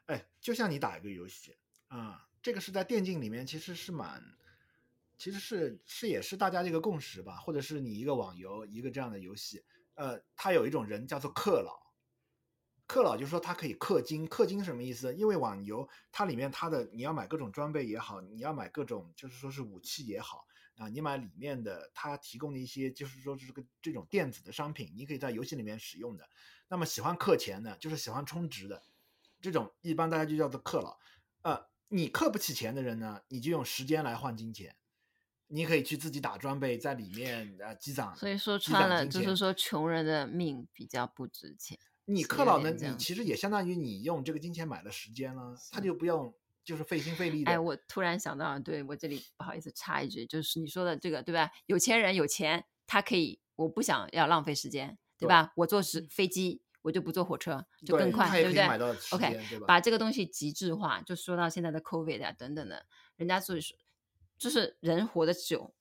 [0.07, 1.55] 哎，就像你打一个游戏
[1.87, 4.23] 啊，这个是在电竞里面其实是蛮，
[5.17, 9.63] 其实是是也是大家这个共识吧，或者是你一个网游一个这样的游戏。
[9.95, 11.79] 呃，他有一种人叫做氪佬，
[12.93, 15.15] 氪佬就是说它可以氪金，氪金是什么意思？
[15.15, 20.45] 因为网游它里面它的你要买各种装备也好，你要买各种就是说是武器也好
[20.77, 26.29] 啊，你买里面的它提供的一些就是说是这个这种电子的商品，你可以在游戏里面使用的。
[26.67, 28.83] 那么喜欢氪钱的，就是喜欢充值的，
[29.41, 30.99] 这种一般大家就叫做氪佬。
[31.41, 34.75] 呃，你氪不起钱的人呢，你就用时间来换金钱。
[35.47, 38.15] 你可以去自己打装备，在里面呃积攒。
[38.15, 41.77] 所以说穿了就是说，穷人的命比较不值钱。
[42.05, 47.51] 你克老呢，你其实也相当于你用这个金钱买了时间了，他就不用就是费心费力的。
[47.51, 51.49] 哎，我突然想到，对我这里不好意思插一句，就是你说的这个对吧？
[51.67, 55.43] 有钱人有钱，他可以，我不想要浪费时间，对吧？
[55.43, 62.85] 对我坐是飞机，我就不坐火车，就更快，对，对不对？OK，把这个东西极致化，就说到现在的 COVID 啊等等的，
[63.15, 63.77] 人家所以说，
[64.37, 65.73] 就是人活得久，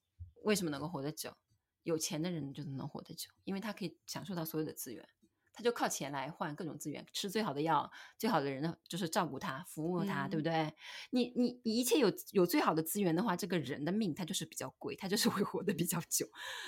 [0.44, 1.36] 为什么能够活得久？
[1.82, 5.04] 有钱的人就能活得久，因为他可以享受到所有的资源。
[5.52, 10.74] 他就靠钱来换各种资源，吃最好的药，最好的人呢，就是照顾他、服务他，嗯、对不对？
[11.10, 16.26] 你你你一切有有最好的资源的话，这个人的命他就是比较贵，他就是会活得比较久。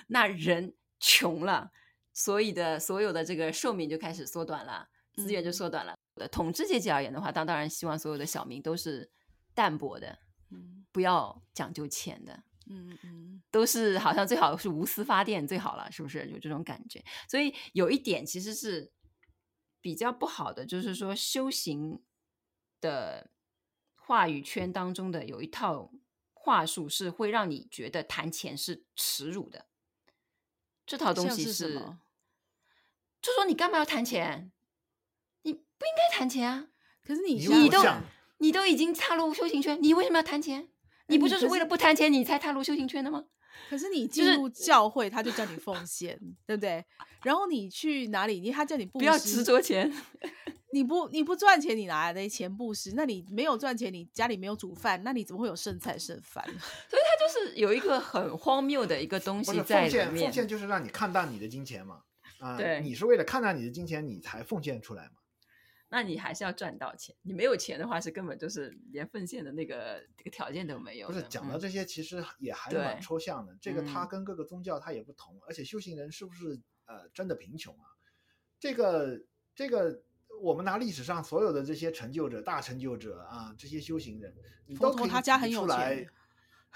[0.08, 1.70] 那人穷了，
[2.12, 5.96] 所以的所有的这个寿命就开始缩短了，资源就缩短了。
[6.16, 9.10] 嗯、统治阶级而言的话，当当然希望所有的小民都是
[9.54, 10.18] 淡泊的，
[10.50, 12.44] 嗯，不要讲究钱的。
[12.66, 17.04] 嗯嗯，都是好像最好是无私发电最好了，是不是有这种感觉？
[17.28, 18.92] 所以有一点其实是
[19.80, 22.02] 比较不好的，就是说修行
[22.80, 23.30] 的
[23.94, 25.92] 话语圈当中的有一套
[26.32, 29.66] 话术是会让你觉得谈钱是耻辱的。
[30.86, 32.00] 这套东西是，是什么？
[33.22, 34.52] 就说你干嘛要谈钱？
[35.42, 36.68] 你不应该谈钱啊！
[37.02, 37.82] 可是你你都
[38.38, 40.68] 你都已经踏入修行圈，你为什么要谈钱？
[41.06, 43.24] 你不就是为了不贪钱，你才踏入修行圈的吗？
[43.70, 46.84] 可是你进入教会，他就叫你奉献，对不对？
[47.22, 49.92] 然后你去哪里，你他叫你不要执着钱。
[50.72, 52.94] 你不你不赚钱，你哪来的钱布施？
[52.96, 56.44] 那你没有赚钱，你家里没有煮饭，那你怎么会有剩菜剩饭？
[56.90, 60.24] 所以他就是有一个很荒谬的一个东西在里面。
[60.24, 62.00] 奉献就是让你看淡你的金钱嘛，
[62.40, 65.10] 啊，对，你是为了看淡你的金钱，你才奉献出来嘛。
[65.96, 71.06] 那你还是要赚到钱，你没有钱的话，是根本就是连奉献的那个这个条件都没有。
[71.06, 73.52] 不是讲到这些，其实也还是蛮抽象的。
[73.52, 77.86] 嗯、这个它跟各个宗教它也不同，嗯、而且修行人是不是呃真的贫穷啊？
[78.58, 79.20] 这个
[79.54, 80.02] 这个，
[80.42, 84.34] 我们拿历史上所有的这些成就者、大成就者啊，这些修行人，
[84.66, 86.04] 你都可以举出来。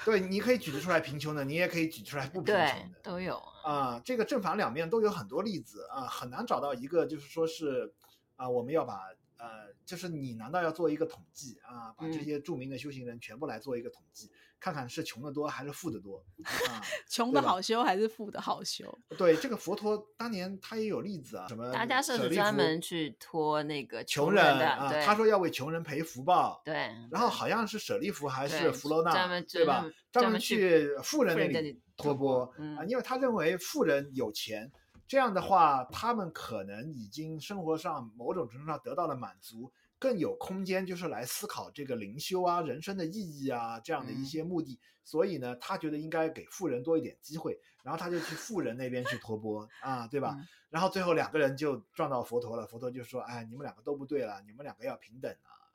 [0.04, 4.00] 对，你可以举得出来贫穷的，你也可以举出来不贫穷的，都有啊。
[4.04, 7.92] 这个正反两面都有很多例子啊，很难找到一个就是说是。
[8.38, 9.02] 啊，我们要把
[9.36, 11.92] 呃，就是你难道要做一个统计啊？
[11.96, 16.24] 把这些著名的修行人全部来做一个统计，嗯、看看是穷的多还是富的多？
[16.68, 18.98] 啊、 穷的好修还是富的好修？
[19.16, 26.74] 对，这个佛陀当年他也有例子啊，什么大家是专门去托那个穷人的啊，他说要为穷人赔福报，对，
[27.10, 29.84] 然后好像是舍利弗还是弗罗那，对吧？
[30.10, 34.70] 专门去富人那里托钵、嗯、啊，因为他认为富人有钱。
[35.08, 44.74] 这样的话，他们可能已经生活上某种程度上得到了满足，更有空间就是来思考这个灵修啊、人生的意义啊这样的一些目的。
[44.74, 50.36] 嗯、所以呢，他觉得应该给富人多一点机会，然后他就去富人那边去托钵啊，对吧？
[50.38, 55.72] 嗯、然后最后两个人就撞到佛陀了，佛陀就说：“哎，你们两个都不对了，你们两个要平等啊。”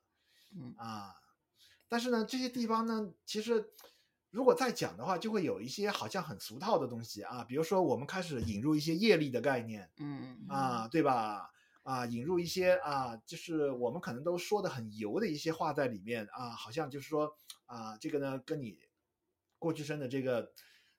[0.56, 1.16] 嗯啊，
[1.90, 3.72] 但是呢，这些地方呢，其实。
[4.34, 11.52] 如果再讲的话，就会有一些好像很俗套的东西啊，比如说我们开始引入一些业力的概念，嗯啊，对吧？
[11.84, 17.32] 啊，引入一些啊，就是我们可能都说的很油的一些话在里面啊，好像就是说
[17.68, 18.80] 啊，这个呢跟你
[19.60, 20.52] 过去生的这个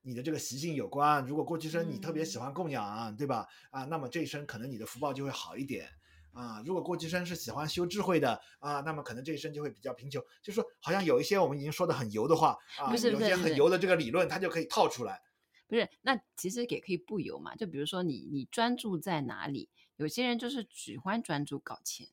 [0.02, 1.26] 你的这个习性有关。
[1.26, 3.48] 如果过去生你特别喜欢供养，对吧？
[3.70, 5.88] 啊，那么这一生可能你的福报就会好一点。
[6.34, 10.20] 啊，如果过去生是喜欢修智慧的啊，那么可能这一生就会比较贫穷。
[10.42, 15.22] 就是说，好像有一些我们已经说的很油的话啊，不是有些很油的这个理论，它就可以套出来。
[15.66, 17.54] 不是，那其实也可以不油嘛。
[17.54, 19.70] 就比如说你，你专注在哪里？
[19.96, 22.08] 有些人就是喜欢专注搞钱。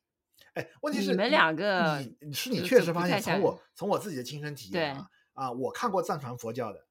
[0.53, 6.85] 哎，问题是你们两个，你是你确实发现，从我从我自己的亲身体验啊，啊，我看过藏传佛教的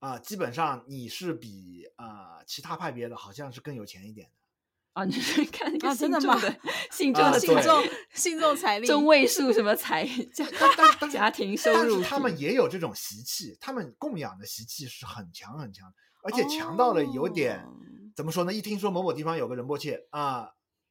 [0.00, 4.41] 啊，基本上你是比啊其他派别的好像是更有钱一点的。
[4.92, 6.56] 啊，你是 看那个信众的
[6.90, 10.46] 信众的信众信众财力中位数什么财家
[11.10, 11.76] 家庭收入？
[11.78, 15.90] 但是他们也有这种习气，他们供养的习气是很强很强，
[16.22, 17.66] 而且强到了有点
[18.14, 18.52] 怎么说呢？
[18.52, 20.50] 一听说某某地方有个仁波切啊，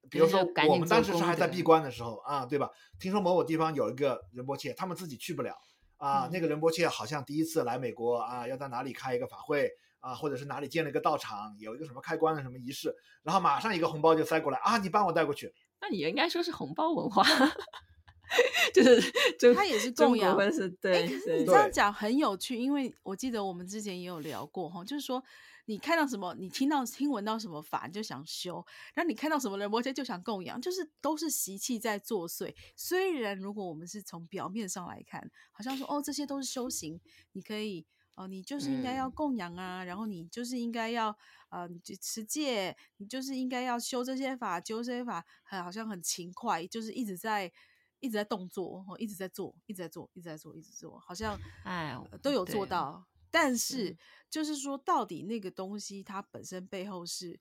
[0.10, 2.72] 比如说我们当时是还在闭关的时候啊，对吧？
[3.00, 5.56] 听说某某地方有一个仁波切，他们自己去不了
[5.98, 9.70] 啊，那个仁波切好像第一次来美国啊，要在哪里开一个法会。
[10.02, 15.54] 啊，或者是哪里建了一个道场，有一个什么开关的什么仪式，然后马上一个红包就塞过来啊，你帮我带过去。
[15.80, 17.24] 那你应该说是红包文化，
[18.74, 19.02] 就是
[19.40, 20.36] 就他也是 供养，
[20.82, 21.08] 对。
[21.08, 25.24] 可是你这样讲很有趣，因为我记得我们之前也有聊过哈，就是说
[25.66, 32.54] 你看到什么，你听到听闻到什么法，你就想修；然后你看到什么人摩羯就想供养，就是都是习气在作祟。
[32.76, 37.00] 虽然如果我们是从表面上来看，好像说哦，这些都是修行，
[37.34, 37.86] 你可以。
[38.22, 41.16] 哦，你就是应该要供养啊，嗯、然后你就是应该要
[41.50, 47.52] 呃，你就持戒，你就是应该要修这些法，修这些法，很好像很勤快，就是一直在
[48.00, 53.04] 一直在动作，哦，一直在做，一直在做，一直在做，一直做，好像哎、呃、都有做到。
[53.32, 53.98] 但是
[54.30, 57.40] 就是说，到底那个东西它本身背后是，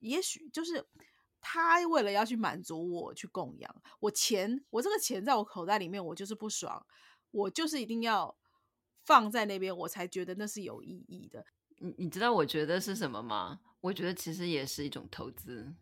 [0.00, 0.86] 也许就是
[1.40, 6.84] 他为了要去满足我去供养我钱，我这个钱在我口袋里面，我就是不爽，
[7.30, 8.36] 我就是一定要。
[9.08, 11.42] 放在那边，我才觉得那是有意义的。
[11.78, 13.58] 你你知道我觉得是什么吗？
[13.80, 15.74] 我觉得其实也是一种投资。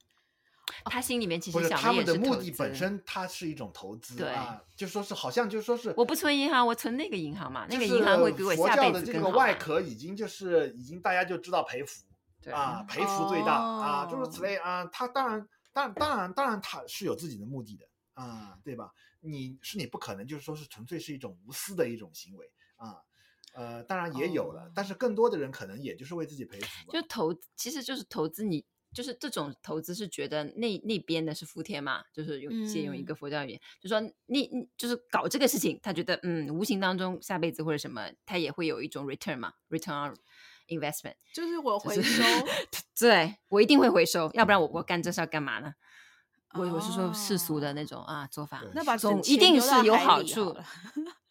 [0.84, 4.14] 他心里面其实想的他们的目的本身，它是一种投资。
[4.14, 8.92] 对啊，就说是好像就说是我不存银行，我存那个银行嘛，那个银行会给我下辈子更好。
[8.92, 12.04] 佛教的这个外壳已经就是已经大家就知道赔福
[12.52, 14.84] 啊，赔付最大、哦、啊，诸如此类啊。
[14.86, 17.84] 他当然当然当然当然他是有自己的目的的
[18.14, 18.92] 啊，对吧？
[19.20, 23.02] 你是你不可能就是说是纯粹是一种无私的一种行为啊。
[23.56, 24.72] 呃，当然也有了，oh.
[24.74, 26.92] 但是更多的人可能也就是为自己赔福。
[26.92, 40.14] 就投，其实就是投资你，你就是这种投资是觉得那那边的是福田嘛，就是用借用一个佛教语言，嗯、就说你你就是搞这个事情，他觉得嗯，无形当中下辈子或者什么，他也会有一种 return 嘛，return on
[40.68, 45.74] investment，就是我回收，就是、对我一定会回收，要不然我我干这事要干嘛呢？
[46.54, 46.74] 我、oh.
[46.74, 50.54] 我是说世俗的那种啊做法，那把总一定是有好处。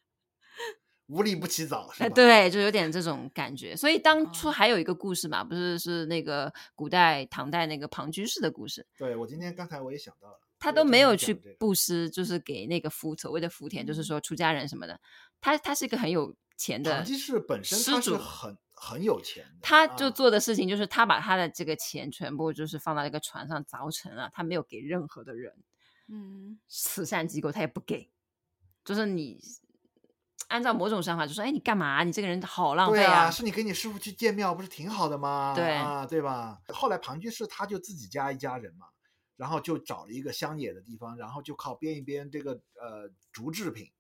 [1.08, 3.76] 无利不起早，哎，对，就有点这种感觉。
[3.76, 8.84] 所以当初还有一个故事嘛，哦、不是是那个古代唐代那个庞居士的故事。
[8.98, 15.00] 对，我今天刚才我也想到了，他都没有去布施，就是给那个福所谓的福田，就是说出家人什么的。
[15.40, 25.54] 他他是一个很有钱的，庞居士本身他是很很有钱，他就做的事情就是他把他的这个钱全部就是放到一个船上凿沉了，他没有给任何的人，
[26.08, 28.10] 嗯，慈善机构他也不给，
[28.84, 29.40] 就是你。
[30.48, 32.04] 按照某种想法，就说：“哎，你干嘛？
[32.04, 33.06] 你这个人好浪费啊！
[33.06, 35.54] 对啊，是你跟你师傅去建庙，不是挺好的吗？
[35.56, 36.62] 对啊，对吧？
[36.68, 38.86] 后来庞居士他就自己家一家人嘛，
[39.38, 43.92] 然后就找了一个乡野的地方，然后就靠编一编这个呃竹制品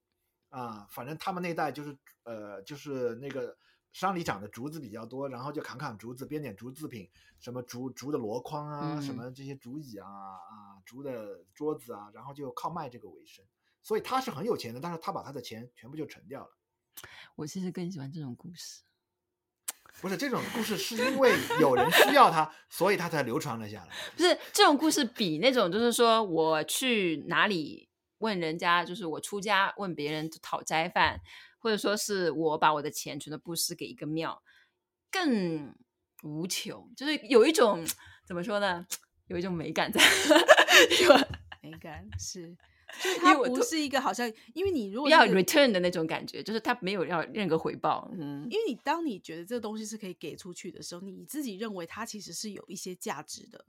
[0.49, 3.57] 啊，反正他们那代就是呃就是那个
[3.91, 13.43] 山里长的竹子比较多，然后就砍砍竹子，编点竹制品，什么竹竹的箩筐啊，嗯、什么这些竹椅啊啊，竹的桌子啊，然后就靠卖这个为生。”
[13.85, 16.49] 所以他是很有钱的，但是他把他的钱全部就沉掉了。
[17.35, 18.81] 我其实更喜欢这种故事，
[20.01, 23.93] 不是这种故事，是因为有人需要他，所以他才流传了下来。
[24.17, 31.21] 不是这种故事，比那种就是说我去哪里问人家，就是我出家问别人讨斋饭，
[31.59, 34.41] 或者说是我把我的钱全都布施给一个庙，
[35.11, 35.75] 更
[36.23, 37.85] 无穷，就是有一种
[38.25, 38.87] 怎么说呢？
[39.27, 40.01] 有一种美感在，
[41.61, 42.57] 美感是。
[43.01, 48.09] 就是它不是一个好像，因为你如果、这个、要 return 的那种感觉，就是它没有要任何回报。
[48.13, 53.65] 嗯，因为你当你觉得这个东西是可以给出去的时候，你自己认为它其实是有一些价值的。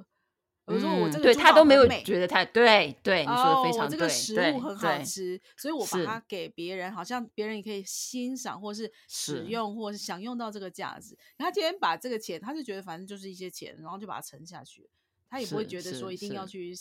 [0.69, 3.87] 比如说我这个，对他都没有觉得它对对，你说的非常对。
[3.87, 11.17] 哦、这个食物很好吃，所以我把它给别人，好像别人也可以欣赏，或是使用，或是享用到这个价值。
[11.39, 14.91] 他今天把这个钱，他就觉得反正就是一些钱，然后就把它沉下去，
[15.31, 16.75] 他也不会觉得说一定要去。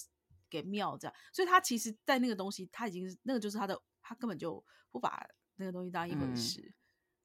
[0.50, 6.62] 给庙这样，所以他其实，在那个东西，他已经是那个就是他的，他根本就不把那个东西当一回事。
[6.62, 6.74] 嗯、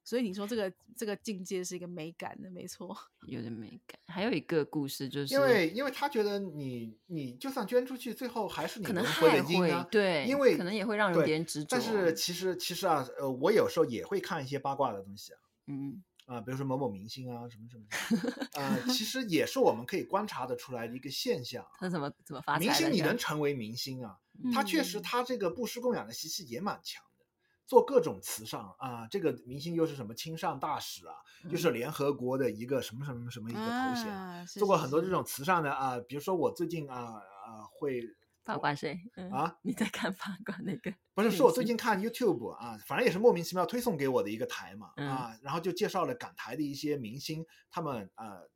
[0.05, 2.97] 所以你说这个这个境界是一个美感的，没错，
[3.29, 3.99] 有点美感。
[4.07, 11.69] 还有一个故事就是，因为因为他觉得你你就算捐出去，最后还是你可能还会对，因为可能也会让人别人执着。
[11.71, 16.03] 但是其实其实啊，呃，我有时候也会看一些八卦的东西啊，嗯。
[16.31, 21.67] 啊，比如说某某明星啊，什么什么，啊、呃，其实也是我们可以观察得出来的一个现象。
[21.81, 22.57] 他怎么怎么发？
[22.57, 24.17] 明星你能成为明星啊？
[24.55, 27.27] 他确实他这个布施供养的习气也蛮强的，
[27.67, 29.09] 做各种慈善啊。
[29.11, 31.15] 这个明星又是什么亲善大使啊？
[31.43, 35.99] 又、就是联合国的一个什么什么什么一个头衔，啊、做过很多这种慈善的啊。
[36.07, 38.03] 比如说我最近啊啊会。
[38.55, 38.99] 八卦谁？
[39.17, 39.57] 嗯、啊？
[39.63, 40.93] 你在看八卦那个？
[41.15, 48.49] 不是，是我最近看 YouTube 啊，反正也是莫名其妙推送给我的一个台嘛，嗯、啊，然后就介绍了港台的一些明星，他们呃，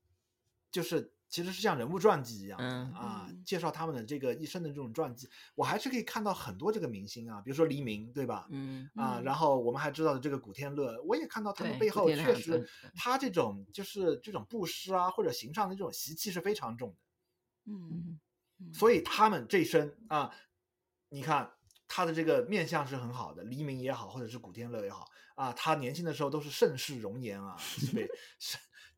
[0.72, 8.46] 就是其实是像人物传记一样，嗯、啊，介绍他们的这个一生的这种传记，我还是可以看到很多这个明星啊，比如说黎明，对吧？
[8.50, 16.96] 嗯啊，然后我们还知道的这个古天乐，我也看到他们背后确实他这种就是这种布施啊或者行善的这种习气是非常重的，
[17.72, 18.18] 嗯。
[18.72, 20.34] 所以他们这一生啊，
[21.08, 21.52] 你看
[21.86, 27.56] 他的这个面相是很好的，黎明也好，或者是古天乐也好啊，他年轻的时候都是盛世容颜啊，
[27.92, 28.08] 对，
[28.38, 28.56] 是，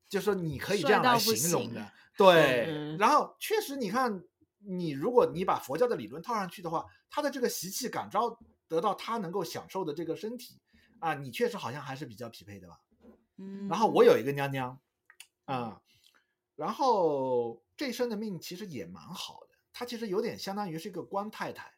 [0.08, 2.66] 就说你可以这样来形容的，对。
[2.68, 4.22] 嗯、然后确实，你看
[4.58, 8.38] 你如果你把佛教的理论套上去的话，他的这个习气感召
[8.68, 10.58] 得到他能够享受的这个身体
[11.00, 12.80] 啊，你确实好像还是比较匹配的吧？
[13.38, 14.80] 嗯，然后我有一个娘娘，
[15.44, 15.80] 啊、嗯，
[16.54, 19.45] 然后这一生的命其实也蛮好的，
[19.78, 21.70] 她其实有点相当于是一个官太太，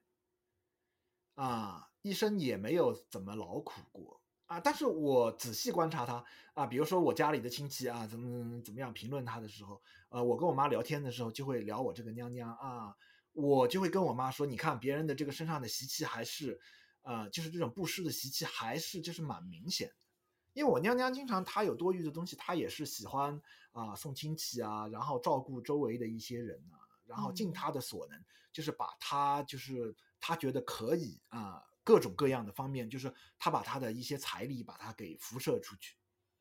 [1.34, 4.60] 啊，一生也没有怎么劳苦过啊。
[4.60, 6.24] 但是我仔细观察她
[6.54, 12.94] 啊，比如说我家里的亲戚啊，怎么怎么样评论她的时候，呃，我跟我妈聊天的时候就会聊我这个娘娘啊，
[13.32, 16.60] 我就会跟我妈说，你看别人的这个身上的习气还是，
[17.02, 20.06] 呃，就是这种布施的习气还是就是蛮明显的。
[20.52, 23.42] 因为我娘娘经常她有多余的东西，她也是喜欢
[23.72, 26.78] 啊、送亲戚啊，然后照顾周围的一些人啊，
[27.08, 35.96] 然后尽他的所能，嗯、就是把他就是他觉得可以啊、呃、各种各样的方面，就是他把他的一些财力把它给辐射出去。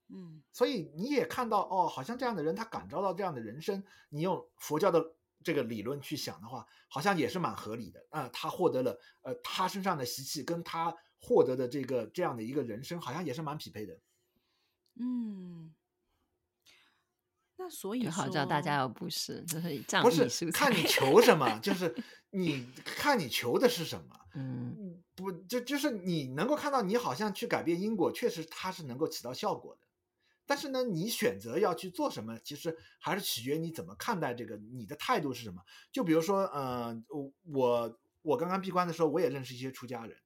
[0.09, 8.30] 嗯，所以你也看到哦，好像这样的人他感召到这样的人生，你用佛教的这个理论去想的话，好像也是蛮合理的啊、呃。
[8.30, 13.99] 他获得了呃他身上的习气跟他获得的这个这样的一个人生，好像也是蛮匹配的。
[14.99, 15.74] 嗯，
[17.58, 21.95] 那所以好叫大家要布施，就 是以仗义不是看你求什么， 就是
[22.30, 24.20] 你看你求的是什么。
[24.36, 29.82] 嗯，不就就是你能够看到，你好像去改变因果，确实它是能够起到效果的。
[30.45, 35.62] 但是呢，你选择要去做什么，其实还是取决于你怎么看待这个，你的态度是什么。
[35.91, 36.95] 就比如说，呃，
[37.43, 40.18] 我我刚刚闭关的时候，我也认识一些出家人，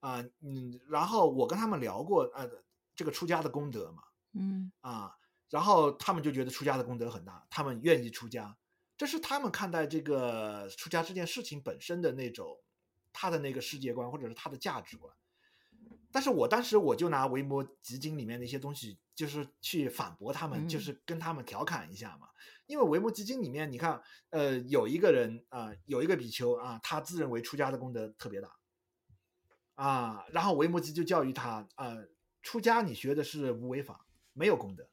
[0.00, 2.50] 啊、呃，嗯，然后我跟他们聊过，呃。
[2.98, 4.02] 这个出家的功德嘛，
[4.32, 5.12] 嗯啊，
[5.48, 8.56] 然后他们就觉得出家的功德很大，他们愿意出家，
[8.96, 12.58] 这是他们看待这个出家这件事情本身的那种
[13.12, 15.14] 他的那个世界观或者是他的价值观。
[16.10, 22.28] 但是我当时我就拿《维摩詰经》里面的一些东西，就是去反驳他们，就是跟他们调侃一下嘛。
[22.66, 28.56] 因为《维摩詰经》里面，你看，呃，有一个人啊，有一个比丘啊，他自认为出家的功德特别大，
[29.74, 32.08] 啊，然后维摩诘就教育他，呃。
[32.42, 34.88] 出家你学的是无为法，没有功德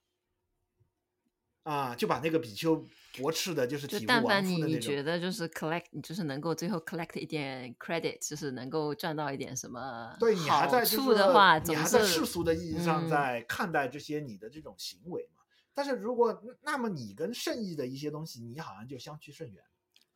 [1.63, 2.85] 啊，就把那个比丘
[3.17, 4.29] 驳斥的，就是体无完肤的那种。
[4.29, 15.41] 但凡你你觉得就是 collect，你就是能够最后 collect 一点 credit，就是能够赚到一点什么对你还在处的话，你还在世俗的意义上在看待这些你的这种行为嘛？
[15.41, 19.63] 嗯、但是如果那么你跟圣意的一些东西，你好像就相去甚远。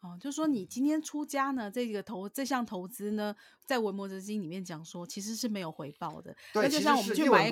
[0.01, 3.35] 哦，就是说你今天出家呢，这个投这项投资呢，
[3.65, 6.35] 在《文摩詰经》里面讲说，其实是没有回报的。
[6.53, 7.49] 对，那就像我们去买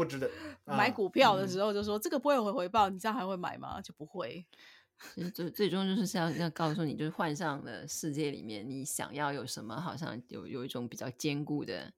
[0.66, 3.82] 买股票的时候，就说、嗯、这个不会有回报，你这样还会买吗？
[3.82, 4.46] 就不会。
[5.16, 11.92] 其实最最终就是要要告诉你，就是幻象的世界里面，你想要有什么，好像有有一种比较坚固的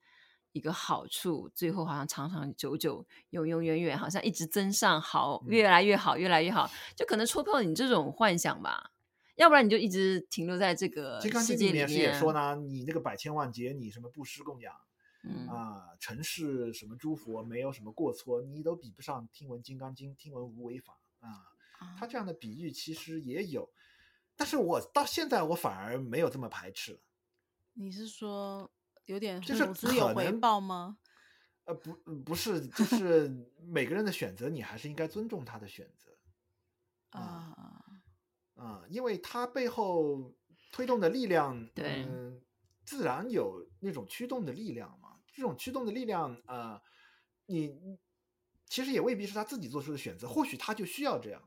[0.54, 8.92] 一个好处，最后好像长长久久、永永远远，好像一直增上好，越来越好，越来越好，就可能戳破你这种幻想吧。
[9.38, 11.88] 要不然你就一直停留在这个世界里面。
[11.88, 14.76] 里面也说呢，你那个百千万劫，你什么布施供养，
[15.24, 21.54] 嗯啊，尘世什么诸佛没有什么过错，你都比不上听闻《金刚经》，听闻无为法啊。
[21.98, 23.70] 他这样的比喻其实也有，
[24.36, 27.00] 但是我到现在我反而没有这么排斥了。
[27.74, 28.72] 你是说
[29.06, 30.98] 有点就是可能有回报吗？
[31.66, 31.94] 呃，不，
[32.26, 33.30] 不是，就是
[33.62, 36.18] 每个人的选择，你还是应该尊重他的选择
[37.12, 37.84] 啊。
[38.58, 40.34] 啊，因为它背后
[40.72, 42.42] 推动的力量，对，嗯，
[42.84, 45.14] 自然有那种驱动的力量嘛。
[45.32, 46.82] 这种驱动的力量，呃，
[47.46, 47.80] 你
[48.68, 51.42] 其实也未必是他自己做出的选择，或许他就需要这样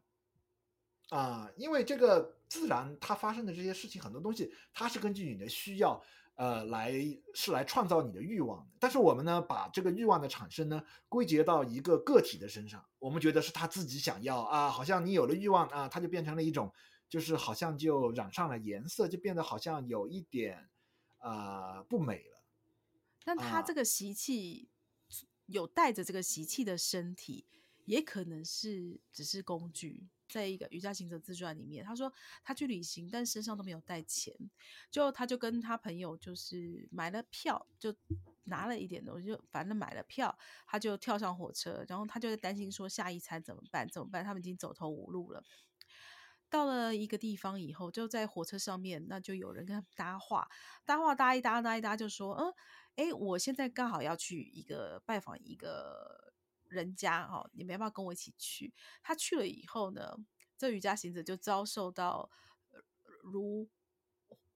[1.09, 1.51] 啊。
[1.57, 6.01] 因为这个自然它发生的这些事情，很多东西它是根据你的需要，
[6.37, 6.95] 呃，来
[7.35, 8.71] 是来创造你的欲望的。
[8.79, 16.73] 但是我们呢，把这个欲望的产生呢，归结到一个个体的身上，我们觉得是他自己想要啊，好像你有了欲望啊，它就变成了一种。
[17.11, 20.71] 就是好像就染上了颜色，就变得好像有一点，
[21.19, 22.41] 呃，不美了。
[23.25, 24.71] 但他这个习气，
[25.09, 27.45] 呃、有带着这个习气的身体，
[27.85, 30.09] 也可能是只是工具。
[30.29, 32.13] 在一个瑜伽行者自传里面，他说
[32.45, 34.33] 他去旅行，但身上都没有带钱，
[34.89, 37.93] 就他就跟他朋友就是买了票，就
[38.45, 40.39] 拿了一点东西，就反正买了票，
[40.69, 43.89] 他就跳上火车，然后他就在担心说下一餐怎么办？
[43.89, 44.25] 怎么办？
[44.25, 45.43] 他们已经走投无路了。
[46.51, 50.49] 到了一个地方以后，就在火车上面，那就有人跟他搭话，
[50.85, 52.53] 搭话搭一搭搭一搭，就说：“嗯，
[52.97, 56.35] 哎，我现在刚好要去一个拜访一个
[56.67, 60.17] 人家哦，你们要不要跟我一起去？”他去了以后呢，
[60.59, 62.29] 这瑜伽行者就遭受到
[63.23, 63.69] 如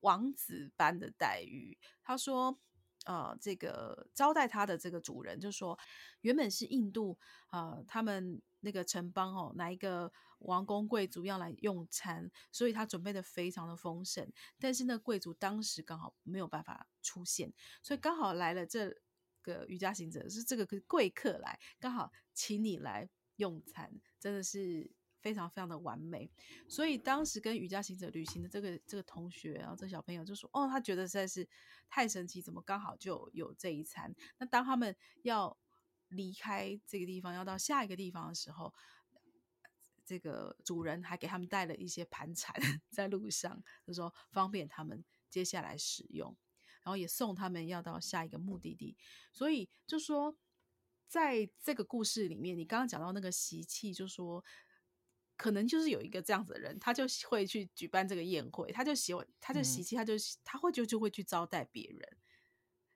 [0.01, 1.79] 王子般的待遇。
[2.03, 2.59] 他说
[3.05, 5.79] ：“呃，这个招待他的这个主人就说，
[6.21, 7.19] 原本是印度、
[7.51, 14.31] 呃，他们那个城邦哦，哪一个？”王公贵族要来用餐，所以他准备的非常的丰盛。
[14.59, 17.51] 但是那贵族当时刚好没有办法出现，
[17.83, 18.95] 所以刚好来了这
[19.41, 23.91] 个瑜伽行者，是这个贵客来，刚好请你来用餐，
[24.21, 24.93] 真的是
[25.25, 26.31] 非常非常的完美。
[26.69, 31.49] 所以当时跟瑜伽行者旅行的这个这个同学，然后这小朋友就说：“哦，他觉得实在是
[31.89, 35.57] 太神奇，怎么刚好就有这一餐？”那当他们要
[36.09, 38.75] 离开这个地方，要到下一个地方的时候，
[40.05, 42.55] 这个主人还给他们带了一些盘缠
[42.91, 46.37] 在路上，就说方便他们接下来使用，
[46.83, 48.95] 然后也送他们要到下一个目的地。
[49.33, 50.37] 所以就说，
[51.09, 54.45] 在这个故事里面，你刚刚讲到那个习气，就说
[55.37, 62.17] 可能就是有一个这样子的人，他就会去举办这个宴会，他就喜欢，他就习气，他就他会就就会去招待别人，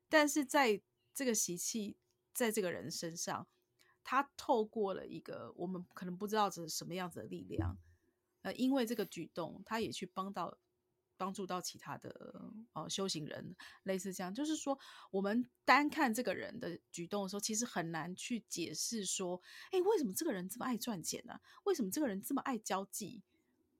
[0.09, 0.81] 但是在
[1.15, 1.97] 这个习气
[2.33, 3.47] 在这个人身上。
[4.11, 7.77] 他透过了一个我们可能不知道这是什么样子的力量，
[8.41, 10.57] 呃，因为这个举动，他也去帮到
[11.19, 14.79] 帮助到其他的呃修行人，类似这样，就是说，
[15.11, 19.43] 我们单看这个人的举动的时候，其实很难去解释说，
[19.73, 21.39] 哎，为什么这个人这么爱赚钱呢？
[21.65, 23.23] 为什么这个人这么爱交际？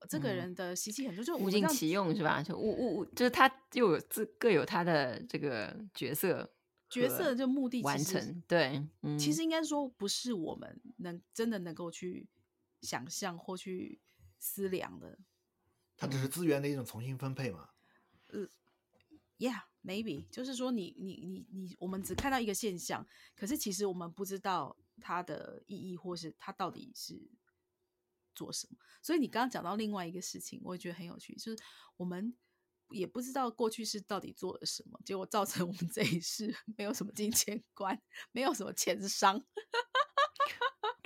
[0.09, 2.43] 这个人的习气很多，就物尽其用是吧？
[2.43, 6.53] 就物物物，就是他又有自各有他的这个角色。
[6.91, 12.27] 角色就目的完成，对，嗯、其实应该说不是我们能真的能够去
[12.81, 14.01] 想象或去
[14.39, 15.19] 思量的，
[15.99, 17.69] 它只是资源的一种重新分配嘛。
[18.29, 18.49] 呃
[19.37, 27.31] ，Yeah，maybe，就是说你你你你，我们只看到一个现象，可是其实我们不知道它的意义，或是它到底是
[28.35, 28.79] 做什么。
[29.03, 31.63] 所以你刚刚讲到另外一个事情，我也觉得很有趣，就是
[31.99, 32.35] 我们。
[32.91, 38.01] 也不知道过去是到底做了什么，结果造成我们这一世 没有什么金钱观，
[38.33, 39.45] 没有什么钱商。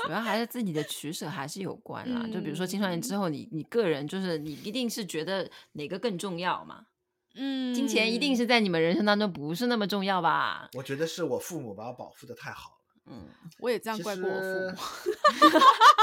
[0.04, 2.22] 主要还是自己的取舍还是有关啦。
[2.24, 6.86] 嗯、就比如说青少年之后，你你个人就是你一定是觉得哪个更重要嘛？
[7.34, 10.68] 嗯，金钱一定是在你们人生当中不是那么重要吧？
[10.74, 12.76] 我觉得是我父母把我保护的太好了。
[13.06, 13.28] 嗯，
[13.58, 14.76] 我也这样怪过我父母。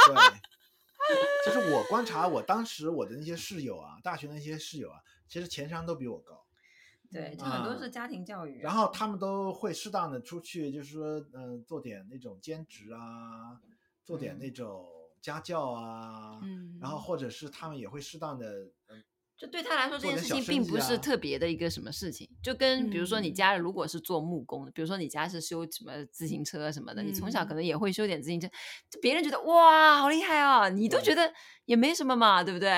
[0.08, 4.98] 对，就是我观察我当时我的那些室友啊，大学的那些室友啊。
[5.32, 6.44] 其实情商都比我高，
[7.12, 13.62] 对，就很多是家庭教育，啊嗯，然后他们都会适当的出去，就是说，嗯、呃，做点那种兼职啊，
[14.10, 14.88] 做点那种
[15.22, 19.04] 家教啊，嗯，然后或者是他们也会适当的，嗯。
[19.38, 22.28] 就对他来说，这件事情并不是特别的一个什么事情。
[22.28, 28.50] 啊、就跟比如说，你家如果是做木工的，嗯、比如说你家是修什么自行车什么的，嗯、你从小可能也会修点自行车。
[28.90, 31.32] 就别人觉得哇，好厉害哦，你都觉得
[31.66, 32.70] 也没什么嘛，对不对？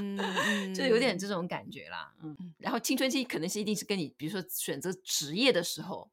[0.00, 2.12] 嗯、 就有点这种感觉啦。
[2.24, 2.36] 嗯。
[2.58, 6.10] 然后青春期可能是一定是跟你，比如说选择职业的时候，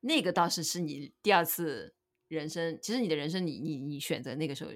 [0.00, 1.94] 那个倒是是你第二次
[2.34, 2.78] 人生。
[2.82, 4.70] 其实你的人生你，你你你选择那个时候。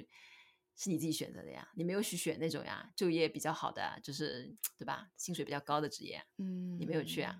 [0.81, 5.09] 是你自己选择的呀，你没有去选那种呀，就业比较好的，就是对吧？
[5.17, 7.35] 薪水比较高的职业，嗯，你没有去啊，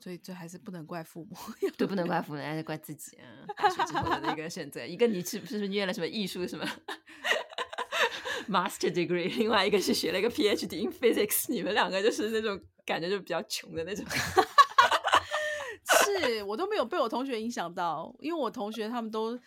[0.00, 1.36] 所以这还是不能怪父母，
[1.78, 3.46] 对，不能怪父母，还是怪自己啊。
[3.56, 6.66] 大学之后的一个选择，一个你是不是念了什么艺术什么
[8.50, 14.04] master degree，另外一个是学了一个 PhD in physics，你们两个就是那种感觉就比较穷的那种。
[16.02, 19.38] 是我都没有被我同学影响到，因为我同学他们都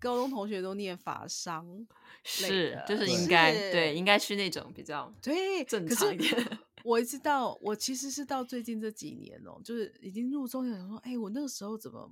[0.00, 1.86] 高中同学都念法商。
[2.24, 6.58] 是，就是应该是对，应该去那种比较对正常一点。
[6.82, 12.10] 我一直到我其实是到最近这几年哦，就是已经入中想，说哎，我那个时候怎么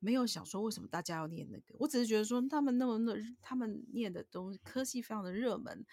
[0.00, 1.76] 没有想说为什么大家要念那个？
[1.78, 5.84] 我只是觉得说他们那么的他们念的东西科系非常的热门，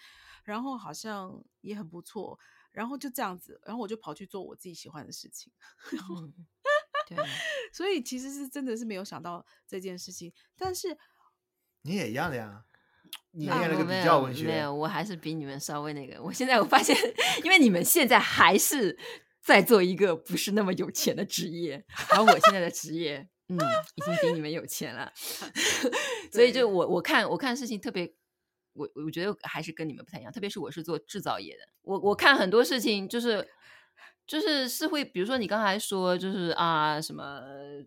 [0.44, 2.38] 然后好像也很不错，
[2.72, 5.52] 然后就这样子，然后我就跑去做我自己喜欢的事情。
[5.92, 6.34] 嗯、
[7.08, 7.16] 对，
[7.72, 10.98] 所以其实是真的是没有想到这件事情，但是
[11.82, 12.64] 你也一样的呀。
[13.32, 16.20] 你念了个比较文学，没有，我还是比你们稍微那个。
[16.20, 16.96] 我现在我发现，
[17.44, 18.98] 因为你们现在还是
[19.40, 23.56] 在做一个不是那么有钱的职业，而我现在的职业，嗯，
[23.94, 25.12] 已经比你们有钱了。
[26.32, 28.12] 所以就我我看我看事情特别，
[28.72, 30.32] 我我觉得还是跟你们不太一样。
[30.32, 33.48] 特别是我是做制造业的，我我看很多事情就是
[34.26, 37.40] 就是是会，比如说你刚才说就是啊什么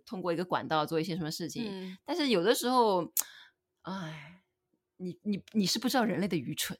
[0.05, 3.11] 通过一个管道做一些什么事情，嗯、但是有的时候，
[3.83, 4.29] 哎。
[4.97, 6.77] 你你你是不知道人类的愚蠢，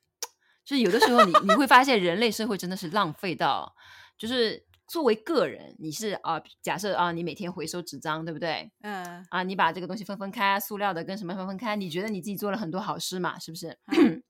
[0.63, 3.75] 就是有的时候你你会发现人类社会真的是浪费到，
[4.17, 8.71] 就是作为个人，你是啊，假设啊，你每天回收纸张，对不对？
[8.81, 9.25] 嗯。
[9.29, 13.37] 啊，你把这个东西分分开，塑料的跟什么分分开，你觉得你自己做了很多好事嘛？
[13.37, 13.77] 是不是？
[13.87, 14.23] 嗯、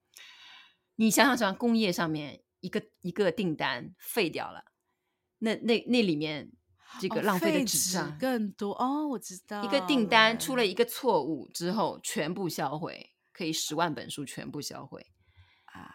[0.95, 4.63] 你想想，像工业上面一个一个订单废掉了，
[5.39, 6.51] 那那那里面
[6.99, 9.63] 这个浪费的纸张、哦、更多哦，我知道。
[9.63, 13.09] 一个订单出了一个错误之后，全部销毁。
[13.35, 15.07] 可以十万本书全部销毁
[15.65, 15.89] 啊！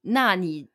[0.00, 0.72] 那你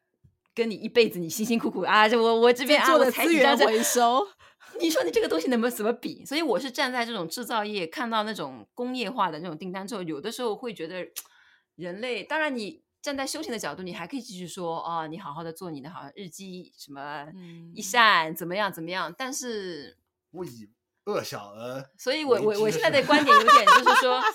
[0.56, 4.26] 跟你一辈子你辛辛苦苦啊，就我我这边做的资源回收，
[4.80, 6.24] 你说你这个东西能不能怎么比？
[6.26, 11.06] 所以我是站在这种制造业，看到那种工业化的那种订单之后，有的时候会觉得
[11.76, 17.28] 人类，当然你站在修行的角度，你还可以继续说啊、哦，你好好的做你的好日积什么
[17.76, 19.97] 一善怎么样怎么样，但是
[20.32, 20.72] 不以
[21.06, 24.20] 恶小而，所以我我我现在的观点有点就是说。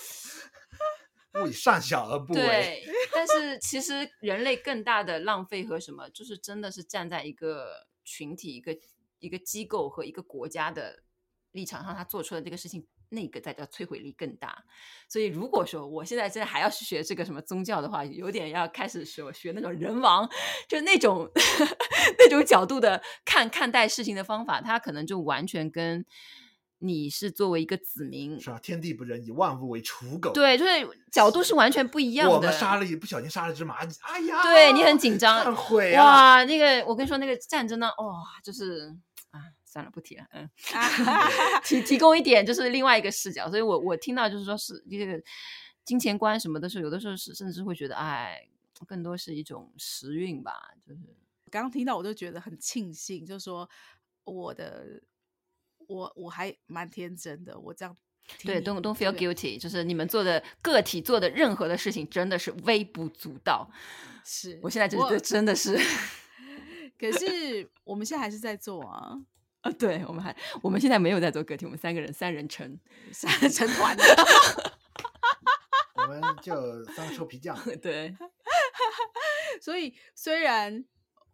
[1.35, 2.41] 勿以善小而不为。
[2.41, 8.77] 对，但是其实人类更大的浪费和什么，就是真的是站在一个群体、一个
[9.19, 11.03] 一个机构和一个国家的
[11.53, 14.65] 立场上，他做出的这个事情，那个才叫摧毁力更大。
[15.09, 20.29] 所以，如果说我现在真的还要去学这个什么宗教的话，有点要开始学学那种人王，
[20.69, 21.31] 就那种
[22.19, 26.05] 那种角度的看看待事情的方法，他可能就完全跟。
[26.81, 30.31] 你是作为一个子民，是吧，天地不仁，以万物为刍狗。
[30.33, 32.37] 对，就是角度是完全不一样的。
[32.37, 36.05] 我们杀了一不小心杀了只蚂蚁，哎呀，对你很紧张，忏悔啊！
[36.05, 38.95] 哇，那个我跟你说，那个战争呢，哇、哦，就是啊，
[39.79, 40.49] 算了，不提了，嗯，
[41.65, 45.23] 提提供一点就是另外一个视角，所以我我听到就是说是这个
[45.85, 48.49] 金钱观什么的时候，有的时候是甚至会觉得，哎，
[48.87, 51.01] 更多是一种时运吧，就是
[51.51, 53.69] 刚刚听到我就觉得很庆幸，就是说
[54.25, 55.03] 我的。
[55.87, 57.97] 我我还蛮天真的，我这样
[58.45, 63.67] 对，don't don't feel guilty，就是你们做的个体做的任何的事情，真的是微不足道。
[64.23, 65.79] 是我现在觉得真的是，
[67.01, 69.17] 可是我们现在还是在做啊
[69.61, 69.71] 啊！
[69.73, 72.79] 对，我们还我们现在没有在做个体，我们三个人三人成
[73.13, 74.05] 三人成团的，
[75.97, 77.57] 我们就三个臭皮匠。
[77.83, 78.17] 对，
[79.61, 80.85] 所以虽然。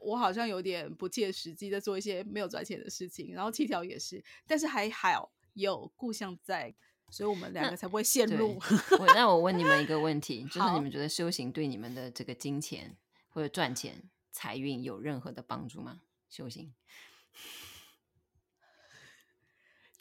[0.06, 6.74] 我好像有点不切实际，在做一些没有赚钱的事情，然后七条也是，但是还好有故乡在，
[7.08, 8.60] 所以我们两个才不会陷入。
[8.98, 12.94] 我那我问你们一个问题，就是你们觉得修行对你们的这个金钱
[13.30, 16.02] 或者赚钱财运有任何的帮助吗？
[16.28, 16.74] 修行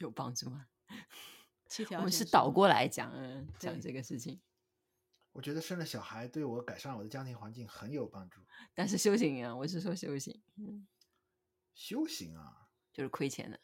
[0.03, 0.67] 有帮助吗？
[1.67, 4.39] 七条，我们是倒过来讲，嗯，讲这个事情。
[5.31, 8.39] 我觉得生了小孩对我改善我的家庭环境很有帮助，
[8.75, 10.87] 但是修行啊，我是说修行，嗯，
[11.73, 13.59] 修行啊，就是亏钱的，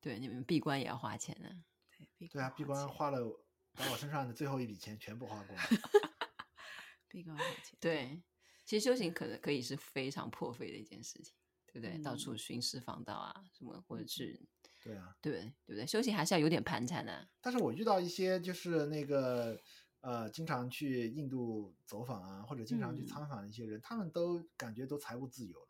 [0.00, 1.54] 对，你们闭关也要花钱的，
[2.18, 5.62] 对，对啊，闭关花了，把我身上的最后一笔钱全部花光了，
[7.08, 8.22] 闭关花钱，对，
[8.64, 11.34] 其实修行可能可以是非常破费的一件事情，
[11.66, 11.98] 对不对？
[11.98, 14.40] 嗯、到处寻师访道啊，什么或者是，
[14.82, 15.86] 对啊，对对不对？
[15.86, 19.58] 修行还是要有点盘缠的，但是我遇到一些就是那个。
[20.00, 25.68] 呃，经常去印度走访啊，或者经常去参访的一些人，嗯、他们都感觉都财务自由了。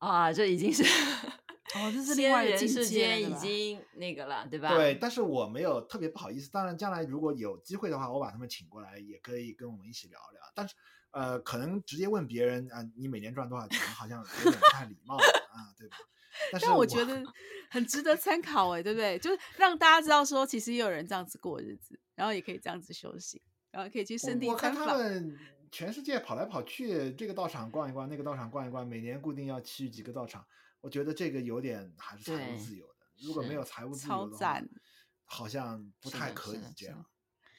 [0.00, 0.82] 啊，这已经是
[1.76, 4.74] 哦，这是另外人世间已经那个了，对吧？
[4.74, 6.50] 对，但是我没有特别不好意思。
[6.50, 10.40] 当然，将来如果有机会的话，我把他们请过来，也可以跟我们一起聊聊。
[10.54, 10.74] 但是，
[11.10, 15.96] 呃，可能直接问别人啊，你每年赚多少钱，好像有点不太礼貌啊，对吧？
[16.62, 17.22] 但我，觉得
[17.70, 19.18] 很值得参考哎，对不对？
[19.18, 21.98] 就是让大家知道说，其实也有人这样子过日子。
[22.18, 24.48] 然后也可以这样子休息，然后可以去圣地。
[24.48, 25.38] 我看他们
[25.70, 30.44] 全世界跑来跑去，这个道场逛一逛，那个道场逛一逛，每年固定要去几个道场。
[30.80, 33.06] 我觉得这个有点还是财务自由的。
[33.24, 34.60] 如果没有财务自由的话，
[35.26, 37.06] 好像不太可以这样。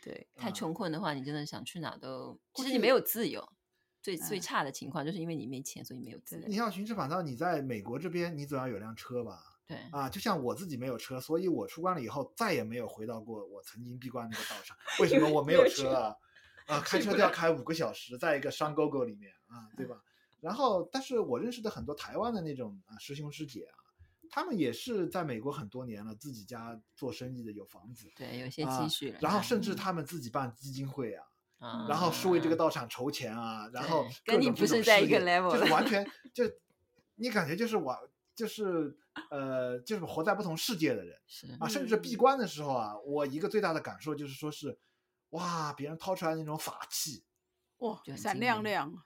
[0.04, 3.42] 对，太穷困的话，你真的想去哪都，其实你没有自由。
[4.02, 6.50] 最最差的情况就是因为你没钱，所以没有资源。
[6.50, 9.44] 你像寻师访道，你在美国这边，你总要有辆车吧？
[9.68, 14.76] 对啊，就像我自己没有车，所以我出关了以后再也没有回到过我曾经闭关那个道上。
[15.00, 16.16] 为什么我没有车啊？
[16.66, 20.02] 啊， 开车都要开五个小时，在一个山沟沟里面啊，对吧？
[20.40, 23.76] 然后，但是我认识的很多台湾的那种啊师兄师姐啊，
[24.32, 29.20] 他们也是在美国很多年了，自己家做生意的，有房子，对，有些积蓄了，啊。
[29.22, 31.26] 然后甚至他们自己办基金会啊，
[31.60, 35.86] 嗯、然后是为这个道场筹钱啊，嗯、然后跟你不是在一个 level，就是完。
[35.86, 36.44] 全就
[37.16, 37.96] 你感觉就是我
[38.36, 38.98] 就是。
[39.32, 41.46] 呃，就是活在不同世界的人，是。
[41.60, 44.80] 啊，甚至闭关的时候啊，我一个最大的感受就是说是，
[45.32, 47.26] 哇，别人掏出来那种法器，
[47.80, 49.04] 哇，闪亮亮，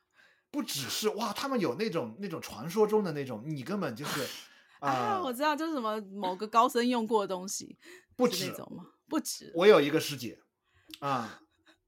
[0.52, 4.22] 不只是哇，他们有那种那种传说中的那种，你根本就是
[4.82, 7.80] 啊， 啊，我知道，就是什么某个高僧用过的东西，
[8.16, 8.86] 不止那种吗？
[9.10, 10.38] 不止，我有一个师姐，
[11.02, 11.42] 啊，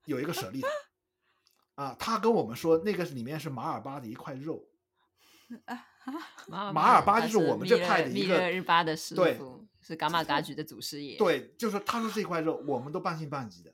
[0.06, 0.70] 有一个舍利塔，
[1.76, 4.64] 啊，他跟我们说那个里面是马尔巴的一块肉，
[5.66, 5.86] 啊。
[6.48, 11.18] 马尔巴就是我们这派的一个日巴的师傅，是噶玛噶举的祖师爷。
[11.18, 13.74] 对，就是他说这块肉，我们都半信半疑的。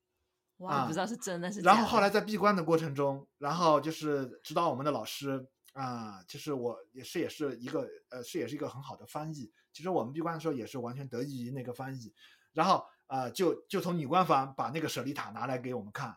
[0.60, 1.62] 哇，不知道是真的是。
[1.62, 9.50] 然后后来在闭关的过程中，然后就是指导我们的老师啊，就是我也是也是一个呃是也是一个很好的翻译。
[9.72, 12.12] 其实我们闭关的时候也是完全得益于那个翻译。
[12.52, 16.16] 然后啊，就就从女官房把那个舍利塔拿来给我们看，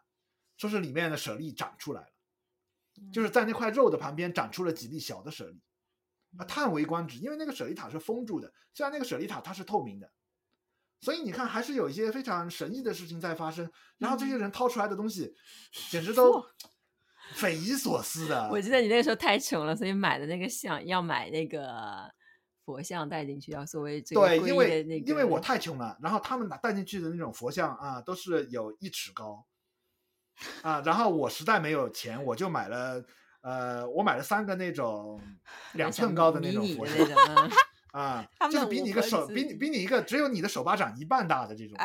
[0.57, 2.07] 说是里面的舍利长出来了。
[3.11, 5.59] 就是在那块肉的旁边长出了几粒小的舍利，
[6.37, 10.07] 啊，叹为观止，因为那个舍利塔是封住的，虽然那个舍利塔它是透明的，
[11.01, 13.67] 所以你看还是有一些非常神异的事情在发生。
[13.97, 15.33] 然后这些人掏出来的东西，
[15.89, 16.45] 简直都
[17.33, 18.47] 匪夷所思的。
[18.51, 22.13] 我记得你那个时候太穷了，所以买的那个像要买那个
[22.66, 24.45] 佛像带进去，要作为最贵的那个。
[24.45, 29.45] 对，因为因为我太穷了，然后他们拿带进去的那种佛像啊，都是有一尺高
[30.64, 33.03] 啊，然后我实在没有钱，我就买了。
[33.41, 35.20] 呃，我买了三个那种
[35.76, 37.05] 两寸高的那种佛像
[37.91, 41.78] 啊， 就是比你一个手比你比你一个只有你的手巴掌一半大的这种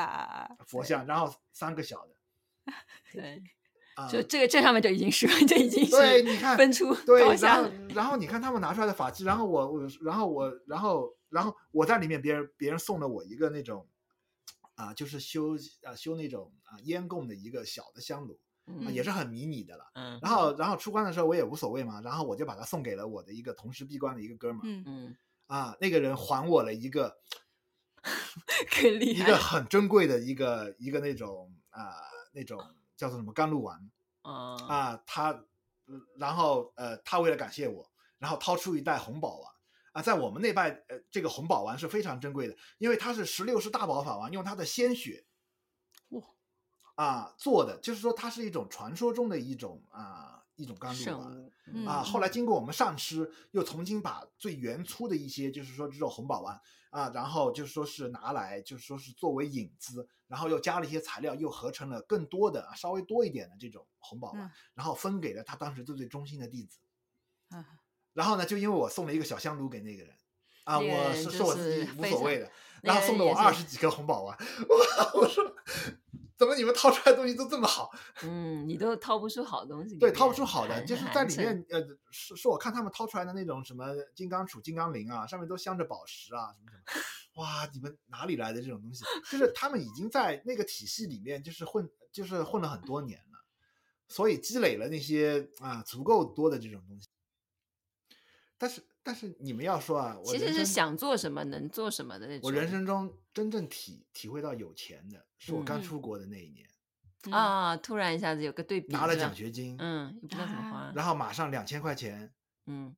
[0.68, 2.14] 佛像，然后三个小的，
[3.12, 3.43] 对，
[4.07, 13.88] 就这个这上面就已经是就已经对，你看分出对，然后然后你看他们拿出来的法器，然后我我然后我然后然后我在里面，别人别人送了我一个那种
[14.74, 18.38] 啊，就是修啊修那种啊烟供的一个小的香炉。
[18.70, 24.84] 嗯、也是很迷你的了，嗯，然后然后出关的时候我也无所谓嘛，然后我就把它送给了我的一个同时闭关的一个哥们儿，嗯。
[24.86, 27.16] 嗯，啊，那个人还我了一个，
[29.01, 31.94] 一个很珍贵的一个一个那种啊、呃、
[32.34, 32.61] 那种
[32.99, 33.78] 叫做什么甘露丸，
[34.20, 35.44] 啊、嗯、啊他，
[36.18, 39.53] 然后呃他为了感谢我，然后掏出一袋红宝丸。
[39.92, 45.24] 啊，在我们那代呃这个红宝丸是非常珍贵的，因为它是十六世大宝法丸，用它的鲜血
[46.11, 46.22] 哇。
[46.96, 52.02] 啊，做的就是说，它是一种传说中的一种啊，一种甘露丸、嗯、啊。
[52.02, 66.78] 后来经过我们上师又重新把最原初的一些，就是说这种红宝丸啊，然后就是说是拿来，就是说是作为引子，然后又加了一些材料，又合成了更多的稍微多一点的这种红宝丸，嗯、然后分给了他当时最最忠心的弟子。
[67.50, 67.64] 啊、
[68.12, 70.14] 然后呢，就因为我送了一个小香炉给那个人
[70.64, 72.50] 啊，我是是我自己无所谓的，
[72.82, 74.36] 然后送了我二十几颗红宝丸，
[74.68, 75.54] 我我说。
[76.39, 77.91] 怎么你们掏出来的东西都这么好？
[78.22, 79.97] 嗯，你都掏不出好东西。
[79.99, 81.80] 对，掏不出好的，就是在里面，呃，
[82.12, 87.43] 是是我看他们掏出来的那种什么金刚杵、金刚铃啊，上面都镶着宝石啊，什么什么。
[87.43, 89.05] 哇，你们哪里来的这种东西？
[89.28, 93.45] 就是他们已经在那个体系里面，就是混，就是混了很多年了，
[94.07, 97.09] 所以积累了那些啊足够多的这种东西。
[98.57, 98.80] 但是。
[99.09, 102.40] 但是你们要说啊，我其实是想做什么能做什么的那种。
[102.42, 106.68] 我人生中真正体体会到有钱的，是我刚出国的那一年。
[107.22, 112.30] 嗯、啊，突然一下子有个对比，拿了奖学金，嗯，也不知道怎么花，然后马上两千块钱，
[112.66, 112.94] 嗯，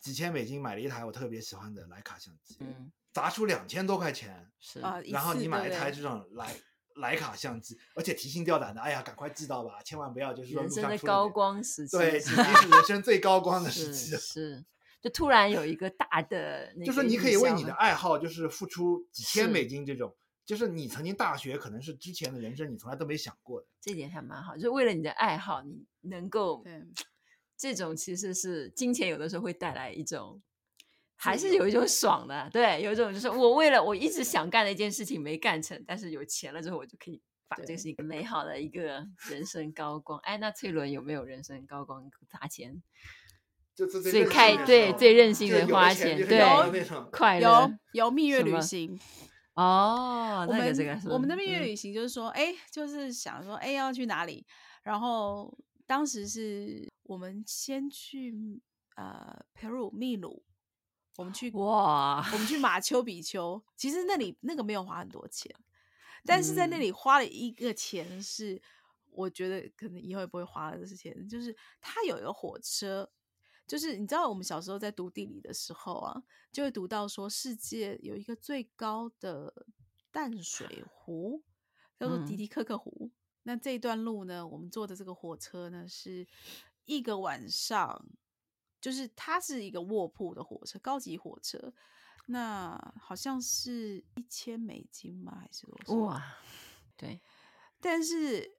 [0.00, 6.48] 几千美金买了一台我特别喜欢的徕卡相机，嗯，砸出两千多块钱，是啊，然后你买一台这种徕
[6.94, 14.64] 徕卡相机，而且提心吊胆的，哎呀，赶快寄到吧，千万不要就是说人生的高光时期，对，已经是人生最高光的时期了，是。
[15.04, 23.66] 就突然有一个大的，就是你可以为你的爱好，就是付出几千美金这种，就是你曾经大学可能是之前的人生，你从来都没想过的。
[23.82, 26.82] 这点还蛮好，就是为了你的爱好，你能够，对，
[27.54, 30.40] 这种其实是金钱有的时候会带来一种，
[31.16, 40.18] 还是有一种爽的，对，有一种就是我为了我一直想干的一件事情没干成，但是有钱了之后我就可以把这个是一个美好的一个人生高光。
[40.20, 42.82] 哎，那翠伦有没有人生高光砸钱？
[43.74, 46.40] 最开对最任性的花钱，对
[47.10, 48.98] 快乐有有蜜月旅行
[49.54, 54.46] 哦，那个这个我们的蜜月旅行就是说，哎，就是想说，哎，要去哪里？
[54.82, 55.56] 然后
[55.86, 58.60] 当时是我们先去
[58.96, 60.44] 呃，Peru 秘鲁，
[61.16, 63.60] 我们去哇，我们去马丘比丘。
[63.76, 65.52] 其实那里那个没有花很多钱，
[66.24, 68.60] 但是在那里花了一个钱是
[69.10, 73.10] 我觉得可能以后也不会花的钱，就是它有一个火车。
[73.66, 79.66] 就是你知道，我们小时候在读地理的时候啊，就会读到说，世界有一个最高的
[80.10, 81.42] 淡水湖，
[81.98, 82.92] 叫做迪迪克克湖。
[83.02, 83.12] 嗯、
[83.44, 86.26] 那这一段路呢，我们坐的这个火车呢，是
[86.84, 88.06] 一个晚上，
[88.80, 91.72] 就是它是一个卧铺的火车，高级火车。
[92.26, 95.38] 那好像是一千美金吗？
[95.40, 95.94] 还是多少？
[95.94, 96.22] 哇，
[96.96, 97.20] 对，
[97.80, 98.58] 但是。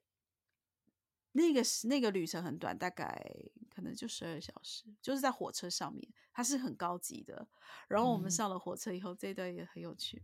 [1.32, 7.48] 那个是那个旅程很短，大概可能就十二小时，就是在火车上面，它是很高级的。
[7.88, 10.22] 然后我们上了火车以后，嗯、这一段也很有趣。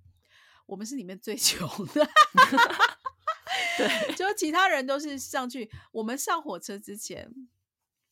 [0.66, 2.08] 我们是里面最穷的，
[3.76, 5.70] 对， 就其他人都是上去。
[5.90, 7.48] 我们上火车之前，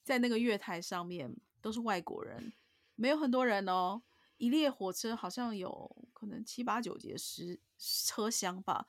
[0.03, 2.53] 在那个月台上面都是外国人，
[2.97, 4.03] 没有很多人哦。
[4.37, 8.87] 一列火车好像有可能七八九节十车厢吧，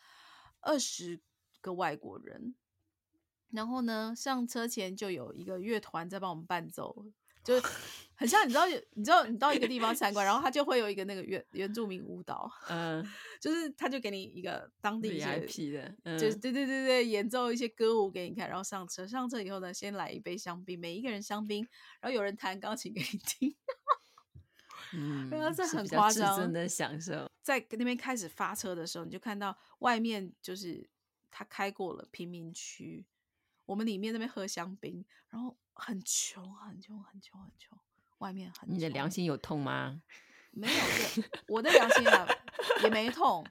[0.61, 1.21] 二十
[1.61, 2.55] 个外国人。
[3.51, 7.05] 然后呢，上车前就有一个乐团在帮我们伴奏，
[7.43, 7.67] 就是
[8.15, 13.03] 很像你知道，你知道你到一个地方参观，然后他就会有一个那个原原住民舞蹈， 嗯，
[13.39, 21.67] 就是他就给你一个当地一些 VIP 的，嗯、就对对对对，演奏一些歌舞给你看，然后上车，上车以后呢，先来一杯香槟，每一个人香槟，
[21.99, 23.55] 然后有人弹钢琴给你听，
[24.93, 27.29] 嗯，这很夸张，真的享受。
[27.41, 30.87] 在那边开始发车的时候，你就看到外面就是
[31.31, 33.03] 他开过了贫民区，
[33.71, 37.79] 我们里面那边喝香槟，然后很穷，很穷，很穷，很穷。
[38.17, 40.01] 外面很，你的良心有痛吗？
[40.51, 40.73] 没有，
[41.47, 42.27] 我的良心啊
[42.83, 43.47] 也没痛，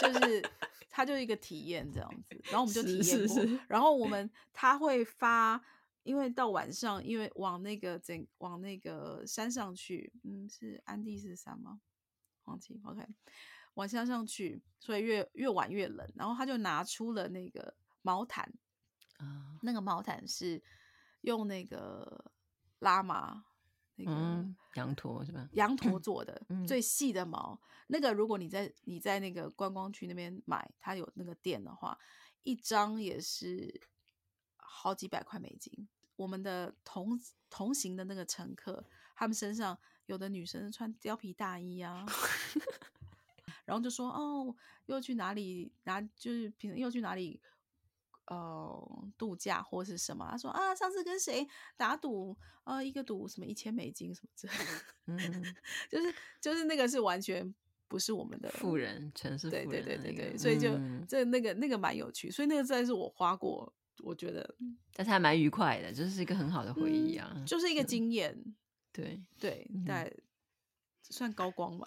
[0.00, 0.48] 就是
[0.88, 2.40] 它就是一个体验这样子。
[2.44, 5.60] 然后我们就体验过，是是是，然后我们他会发，
[6.04, 11.80] 因为到晚上，因为往那个整往那个山上去，嗯，是安第斯山吗？
[12.44, 13.04] 忘记，OK，
[13.74, 16.08] 往山上去，所以越越晚越冷。
[16.14, 18.48] 然后他就拿出了那个毛毯，
[19.18, 20.62] 啊，那个毛毯是
[21.22, 22.32] 用那个
[22.78, 23.44] 拉玛。
[23.96, 25.48] 那个、嗯、羊驼是吧？
[25.52, 27.56] 羊驼 做的、嗯、最细的毛，
[27.86, 31.96] 那个如果你在你在那个观光区那边买，它有那个店的话，
[32.42, 33.80] 一张也是
[34.56, 35.86] 好几百块美金。
[36.16, 37.16] 我们的同
[37.48, 38.84] 同行的那个乘客，
[39.14, 42.04] 他们身上有的女生穿貂皮大衣啊，
[43.64, 44.56] 然后就说哦，
[44.86, 47.40] 又去哪里拿，就是平时又去哪里。
[48.26, 50.26] 呃，度假或是什么？
[50.30, 51.46] 他说啊，上次跟谁
[51.76, 55.54] 打赌啊、呃，一个赌什么一千美金什么之类的，嗯，
[55.90, 57.54] 就是就是那个是完全
[57.86, 63.70] 不是我们的富人，城市富人、那个，对对对对对，所以就、嗯、这那个那个蛮有趣，所以那个真的是我花过，
[64.02, 64.56] 我觉得，
[64.94, 68.36] 但是还蛮愉快的，就是一个很好的回忆啊，嗯、就是一个经验，
[68.90, 70.22] 对对，但、嗯、
[71.10, 71.86] 算高光吧，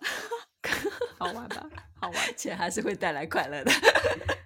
[1.17, 3.71] 好玩吧，好玩， 且还是会带来快乐的。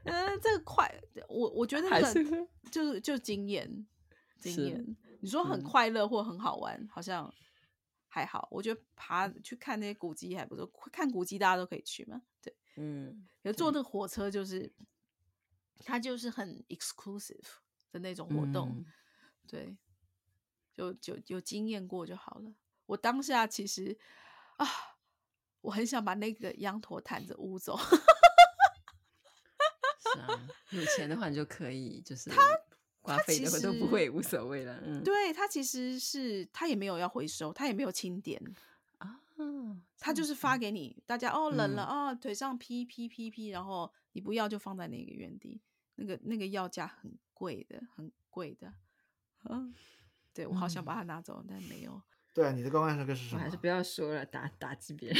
[0.06, 0.89] 嗯，这个快，
[1.27, 3.88] 我我觉得那个就是就经验，
[4.38, 4.95] 经验。
[5.19, 7.32] 你说很快乐或很好玩，嗯，好像
[8.07, 8.47] 还好。
[8.51, 12.21] 我觉得爬去看那些古迹还不错，看古迹大家都可以去嘛。
[12.41, 14.71] 对，嗯，有坐那个火车就是，
[15.86, 17.45] 它就是很 exclusive
[17.91, 18.86] 的那种活动，嗯，
[19.47, 19.77] 对，
[20.73, 22.51] 就就有经验过就好了。
[22.88, 23.97] 我当下其实
[24.57, 24.67] 啊，
[25.61, 27.79] 我很想把那个羊驼毯子捂走。
[30.72, 32.41] 有钱的话你就可以，就是他
[33.02, 34.80] 花费的都不会无所谓了。
[34.86, 38.41] 嗯，对他其实是他也没有要回收，他也没有清点
[38.99, 39.20] 啊，
[39.97, 45.60] 他就是发给你，大家哦冷了啊、嗯哦，腿上劈劈劈劈，然后你不要就放在那个原地，
[45.95, 48.72] 那个那个要价很贵的，很贵的。
[49.49, 49.74] 嗯，
[50.34, 51.99] 对我好想把它拿走，嗯、但没有。
[52.34, 53.39] 对啊，你的高光时刻是什么？
[53.39, 55.20] 我还是不要说了，打打击别人。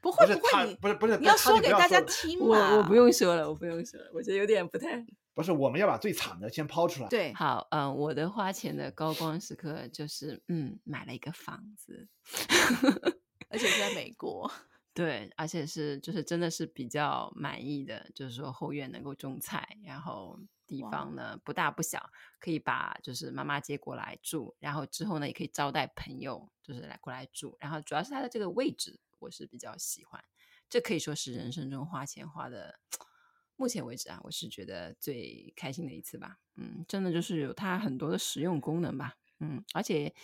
[0.00, 2.72] 不会不会，你不是不是你要说给大家听嘛？
[2.72, 5.04] 我我不用说了，我不用说了，我觉得有点不太。
[5.34, 7.08] 不是，我们要把最惨的先抛出来。
[7.08, 12.08] 对，好，嗯，我的花钱的高光时刻就是，嗯，买了一个房子，
[13.48, 14.50] 而且是在美国。
[14.92, 20.38] 对，而且是就是真的是比较满意的，就是说后院能够种菜，然后。
[20.70, 22.00] 地方呢不大不小，
[22.38, 27.56] 可以把就是妈妈接过来住，然后之后呢也可以招待朋友，就是来过来住。
[27.58, 30.22] 然后主要是它的这个位置，我是比较喜欢。
[30.68, 32.80] 这可以说是人生中花钱花的，
[33.56, 36.38] 目前为止啊，我是觉得最开心的一次吧。
[36.56, 39.16] 嗯，真的就是有它很多的实用功能吧。
[39.38, 40.14] 嗯，而且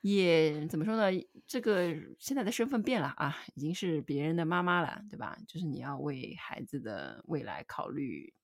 [0.00, 1.26] 也怎么说呢？
[1.46, 5.38] 这个现在的身份变了啊，已经是别人的妈妈了，对吧？
[5.46, 8.34] 就是你要为孩子的未来考虑。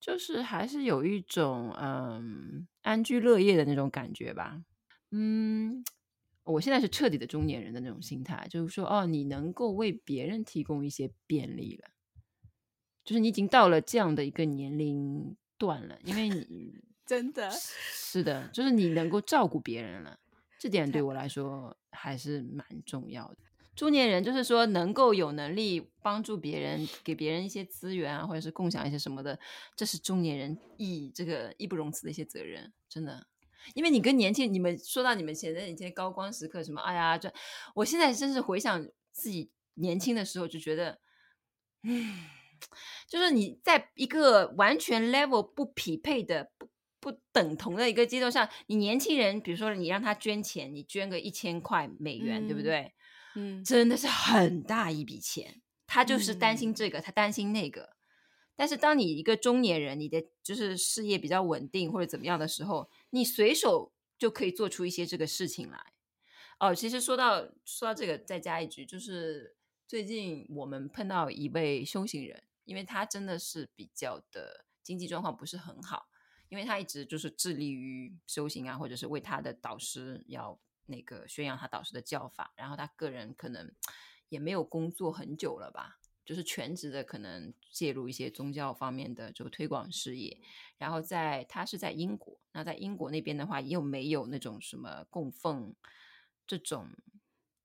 [0.00, 4.60] 就是还是有一种嗯安居乐业的那种感觉吧，
[5.12, 5.84] 嗯，
[6.44, 11.90] 我现在是彻底的中年人的那种心态，就是说哦，你能够为别人提供一些便利了，
[13.04, 16.74] 就是你已经到了这样的一个年龄段了，因为你
[17.06, 20.18] 真的是的，就是你能够照顾别人了，
[20.58, 23.36] 这点对我来说还是蛮重要的。
[23.74, 29.38] 中年人就是说，能够有能力帮助别人，给别人一些资源啊，或者是共享一些什么的，
[29.74, 33.26] 这是中年人义这个义不容辞的一些责任，真的。
[33.74, 37.32] 因为你跟年轻，你们说到你们前任以前高光时刻什么，哎呀，这
[37.74, 40.98] 我现在真是回想自己年轻的时候，就觉得，
[41.82, 42.24] 嗯，
[43.06, 46.68] 就是你在一个完全 level 不匹配的、不
[47.00, 52.92] 不等同的一个阶段上，你年轻人，比如说你让他捐钱，你捐个一千块美元，嗯、对不对？
[53.34, 57.96] 嗯，真的是很大一笔钱，他就是担心这个，嗯、他担心那个。
[58.62, 65.94] 但是当你一个中年人，你的就是事业比较稳定或者怎么样的时候，你随手就可以做出一些这个事情来。
[66.60, 69.56] 哦，其实说到说到这个，再加一句，就是
[69.88, 76.06] 最近我们碰到一位修行人，因为他真的是比较的经济状况不是很好，
[76.48, 80.60] 因为他一直就是致力于修行啊，或者是为他的导师要。
[80.86, 83.72] 那个宣扬他导师的教法，然后他个人可能
[84.28, 90.38] 也没有工作很久了吧，就是全职的可能介入一些宗教方面的就推广事业。
[90.78, 95.74] 然后在他是在英国，那在英国那边的话，又没有那种什么供奉
[96.46, 96.88] 这种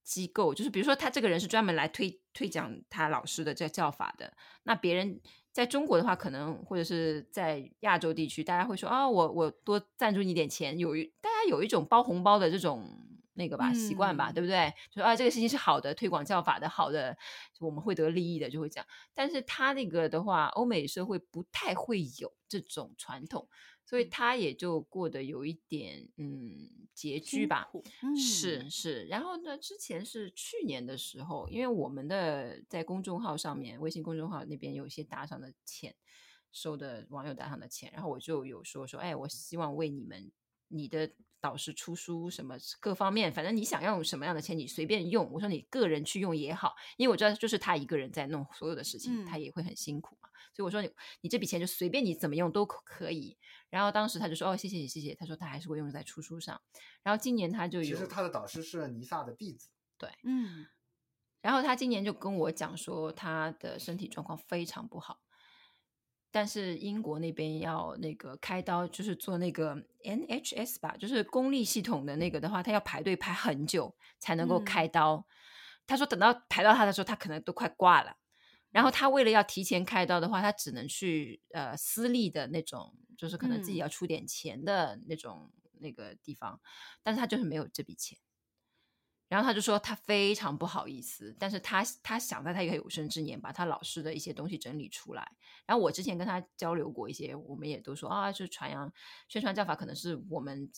[0.03, 5.19] 机构，就是比如说他这个人是专门来推推讲他老师的这教法的，那别人
[5.51, 13.03] 在中国的话，可能或者是在亚洲地区，大家会说啊、我我多赞助你点钱，有一大家有一种包红包的这种。
[13.37, 14.73] 那个吧，习惯吧，嗯、对不对？
[14.89, 17.15] 就说啊，这个事情是好的，推广教法的，好的，
[17.59, 18.85] 我们会得利益的，就会讲。
[19.13, 23.47] 但是他那个的话，欧美社会不太会有这种传统，
[23.85, 27.69] 所以他也就过得有一点嗯拮据吧。
[28.01, 29.05] 嗯、是是。
[29.05, 35.95] 然后呢，之前是去年的时候，因为我们的在公众号上面，微信公众号那边有一些打赏的钱，
[36.51, 40.31] 收的网友打赏的钱，然后我就有说说，哎，我希望为你们。
[40.69, 41.09] 你的
[41.39, 45.31] 导师出书什么各方面，反正你想要用什么样的钱，你随便用。
[45.31, 50.29] 我说你个人去用也好，因为我知道就是他一个人在弄所有的事情，嗯、他也会很辛苦嘛。
[50.53, 50.89] 所以我说你
[51.21, 53.37] 你这笔钱就随便你怎么用都可以。
[53.69, 56.59] 然后当时他就说哦，谢谢你谢谢，他说他还是会用在出书上。
[57.03, 60.65] 然后今年他就有，其实他的导师是尼萨的弟子，对，嗯。
[61.41, 65.21] 然后他今年就跟我讲说他的身体状况非常不好。
[66.37, 75.15] 但是英国那边要那个开刀，就是做那个 NHS 吧，就是公立系统的那个的话，他要排队排很久才能够开刀。
[75.15, 75.25] 嗯、
[75.87, 78.17] 他说等到排到他的时候，他可能都快挂了。
[78.69, 86.61] 然后他为了要提前开刀的话，他只能去呃私立的那种，就是可能自己要出点钱的那种那个地方，嗯、
[87.01, 88.15] 但是他就是没有这笔钱。
[89.29, 95.31] 然后他就说他非常不好意思，但是他他想在他一个有生之年把他老师的一些东西整理出来。
[95.65, 98.89] 然后我之前跟他交流过一些，我们也都说啊，就是传扬
[99.27, 100.71] 宣传教法可能是我们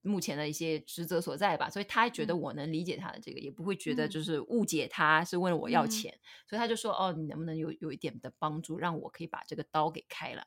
[0.00, 1.68] 目前的一些职责所在吧。
[1.68, 6.10] 所以他觉得我能理解他的这个，嗯、也不会觉得就是误解他是问了我要钱。
[6.14, 10.46] 嗯、所以他就说哦，你能不能有有一点的帮助，让我可以把这个刀给开了？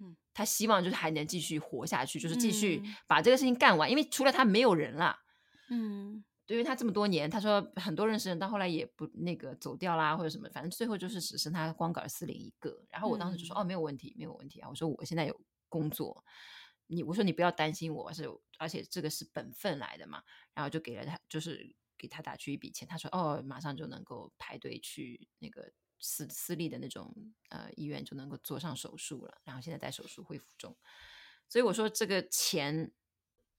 [0.00, 5.18] 嗯，他希望就是还能继续活下去，就是继续把这个事情干完，因为除了他没有人了。
[5.68, 6.24] 嗯。
[6.46, 12.84] 对于他这么多年，他说很多认识人到后来也不那个走掉啦，或者什么，反正最后就是只剩他光杆司令一个。
[12.90, 15.40] 然后我当时就说：“嗯、哦，没有问题，没有问题啊。”我说：“我现在有
[15.70, 16.22] 工作，
[16.86, 18.28] 你我说你不要担心我，是
[18.58, 20.22] 而且这个是本分来的嘛。”
[20.52, 22.86] 然后就给了他，就是给他打去一笔钱。
[22.86, 27.14] 他说：“哦，马上就能够排队去那个私私立的那种
[27.48, 29.38] 呃医院，就能够做上手术了。
[29.44, 30.76] 然后现在在手术恢复中。
[31.48, 32.92] 所以我说这个钱。”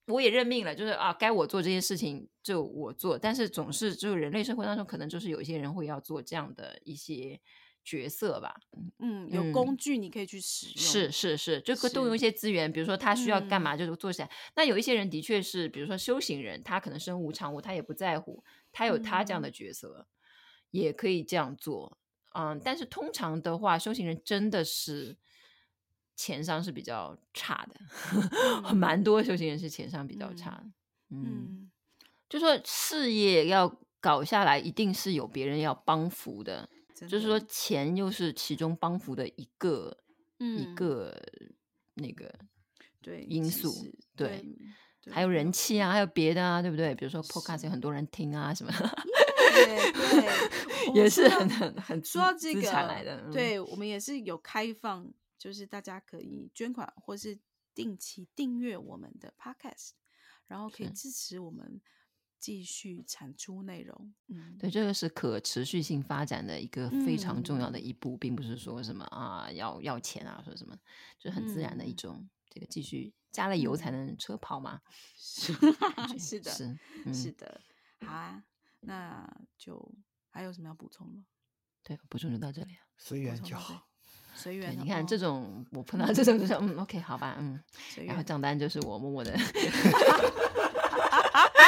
[0.08, 7.40] 我也认命了，就是啊，该我做这些事情就我做，但是总是就是人类社会当中，可能就是有一些人会要做这样的一些
[7.84, 8.56] 角色吧。
[9.00, 14.28] 嗯，有工具你可以去使用，是是是，就可动用一些资源，比如说他需要干嘛就做起来。
[14.28, 20.08] 嗯、那有一些人的确是，比如说修行人，他可能身无长物，他也不在乎，他有他这样的角色，嗯、
[20.70, 21.98] 也可以这样做。
[22.36, 25.18] 嗯，但是通常的话，修行人真的是。
[26.16, 27.76] 钱商是比较差的，
[28.70, 30.64] 嗯、蛮多修行人是钱商比较差的。
[31.10, 31.72] 嗯，嗯
[32.30, 36.68] 就说事业要搞下来，一定是有别人要帮扶的。
[37.00, 39.96] 的就是说，钱又是其中帮扶的一个、
[40.40, 41.16] 嗯、一个
[41.96, 42.34] 那个
[43.02, 43.74] 对因素。
[44.16, 44.44] 对，
[45.12, 46.96] 还有人气啊，还有别的啊，对不对？
[46.96, 48.72] 比如说 Podcast 有很多人听啊，什么。
[49.54, 52.62] 对对， 也是很很很说到这个
[53.32, 55.06] 对我们也是有开放。
[55.46, 57.38] 就是大家可以捐款，或是
[57.76, 59.92] 定期订阅我们的 podcast，
[60.48, 61.80] 然后可以支持我们
[62.40, 64.16] 继续产出内容。
[64.26, 70.76] 嗯，对，这个是可持续性发展的一个非常重要的一步，嗯、并不是说什么啊要要钱啊，说什么，
[71.20, 72.16] 就是很自然的一种。
[72.22, 74.82] 嗯、这个继续加了油才能车跑嘛？
[75.16, 75.54] 是
[76.18, 77.62] 是的，是、嗯、是的。
[78.00, 78.44] 好啊，
[78.80, 79.94] 那就
[80.32, 81.24] 还有什么要补充吗？
[81.84, 83.88] 对，补充就到这里了，随缘就好。
[84.36, 87.60] 随缘，你看这种我碰到这种就说嗯，OK，好吧，嗯，
[88.06, 89.34] 然后账单就是我默默的。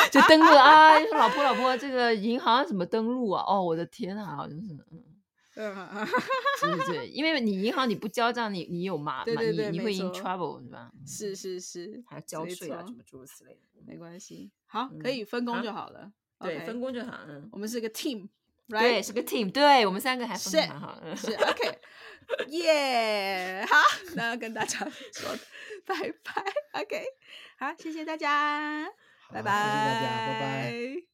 [0.09, 3.43] 就登录啊，说老婆老婆，这个银行怎么登录啊？
[3.45, 4.77] 哦，我的天啊，好像是
[5.55, 6.07] 嗯，
[6.59, 10.91] 是是是，因为你银行你不交账，你你有麻烦，你你会 in trouble 是吧？
[11.05, 18.29] 是是是，还要交税啊，什么诸如此类的，没关系，好，可以分工就好了，对，分工就好，嗯，我们是个 team，
[18.69, 21.79] 对，是个 team，对我们三个还分工好，是 OK。
[22.49, 23.77] 耶好，
[24.15, 24.79] 那要跟大家
[25.13, 25.33] 说
[25.85, 27.01] 拜拜，OK，
[27.57, 28.85] 好，谢谢大家，
[29.31, 31.06] 拜拜，谢谢大家，拜拜。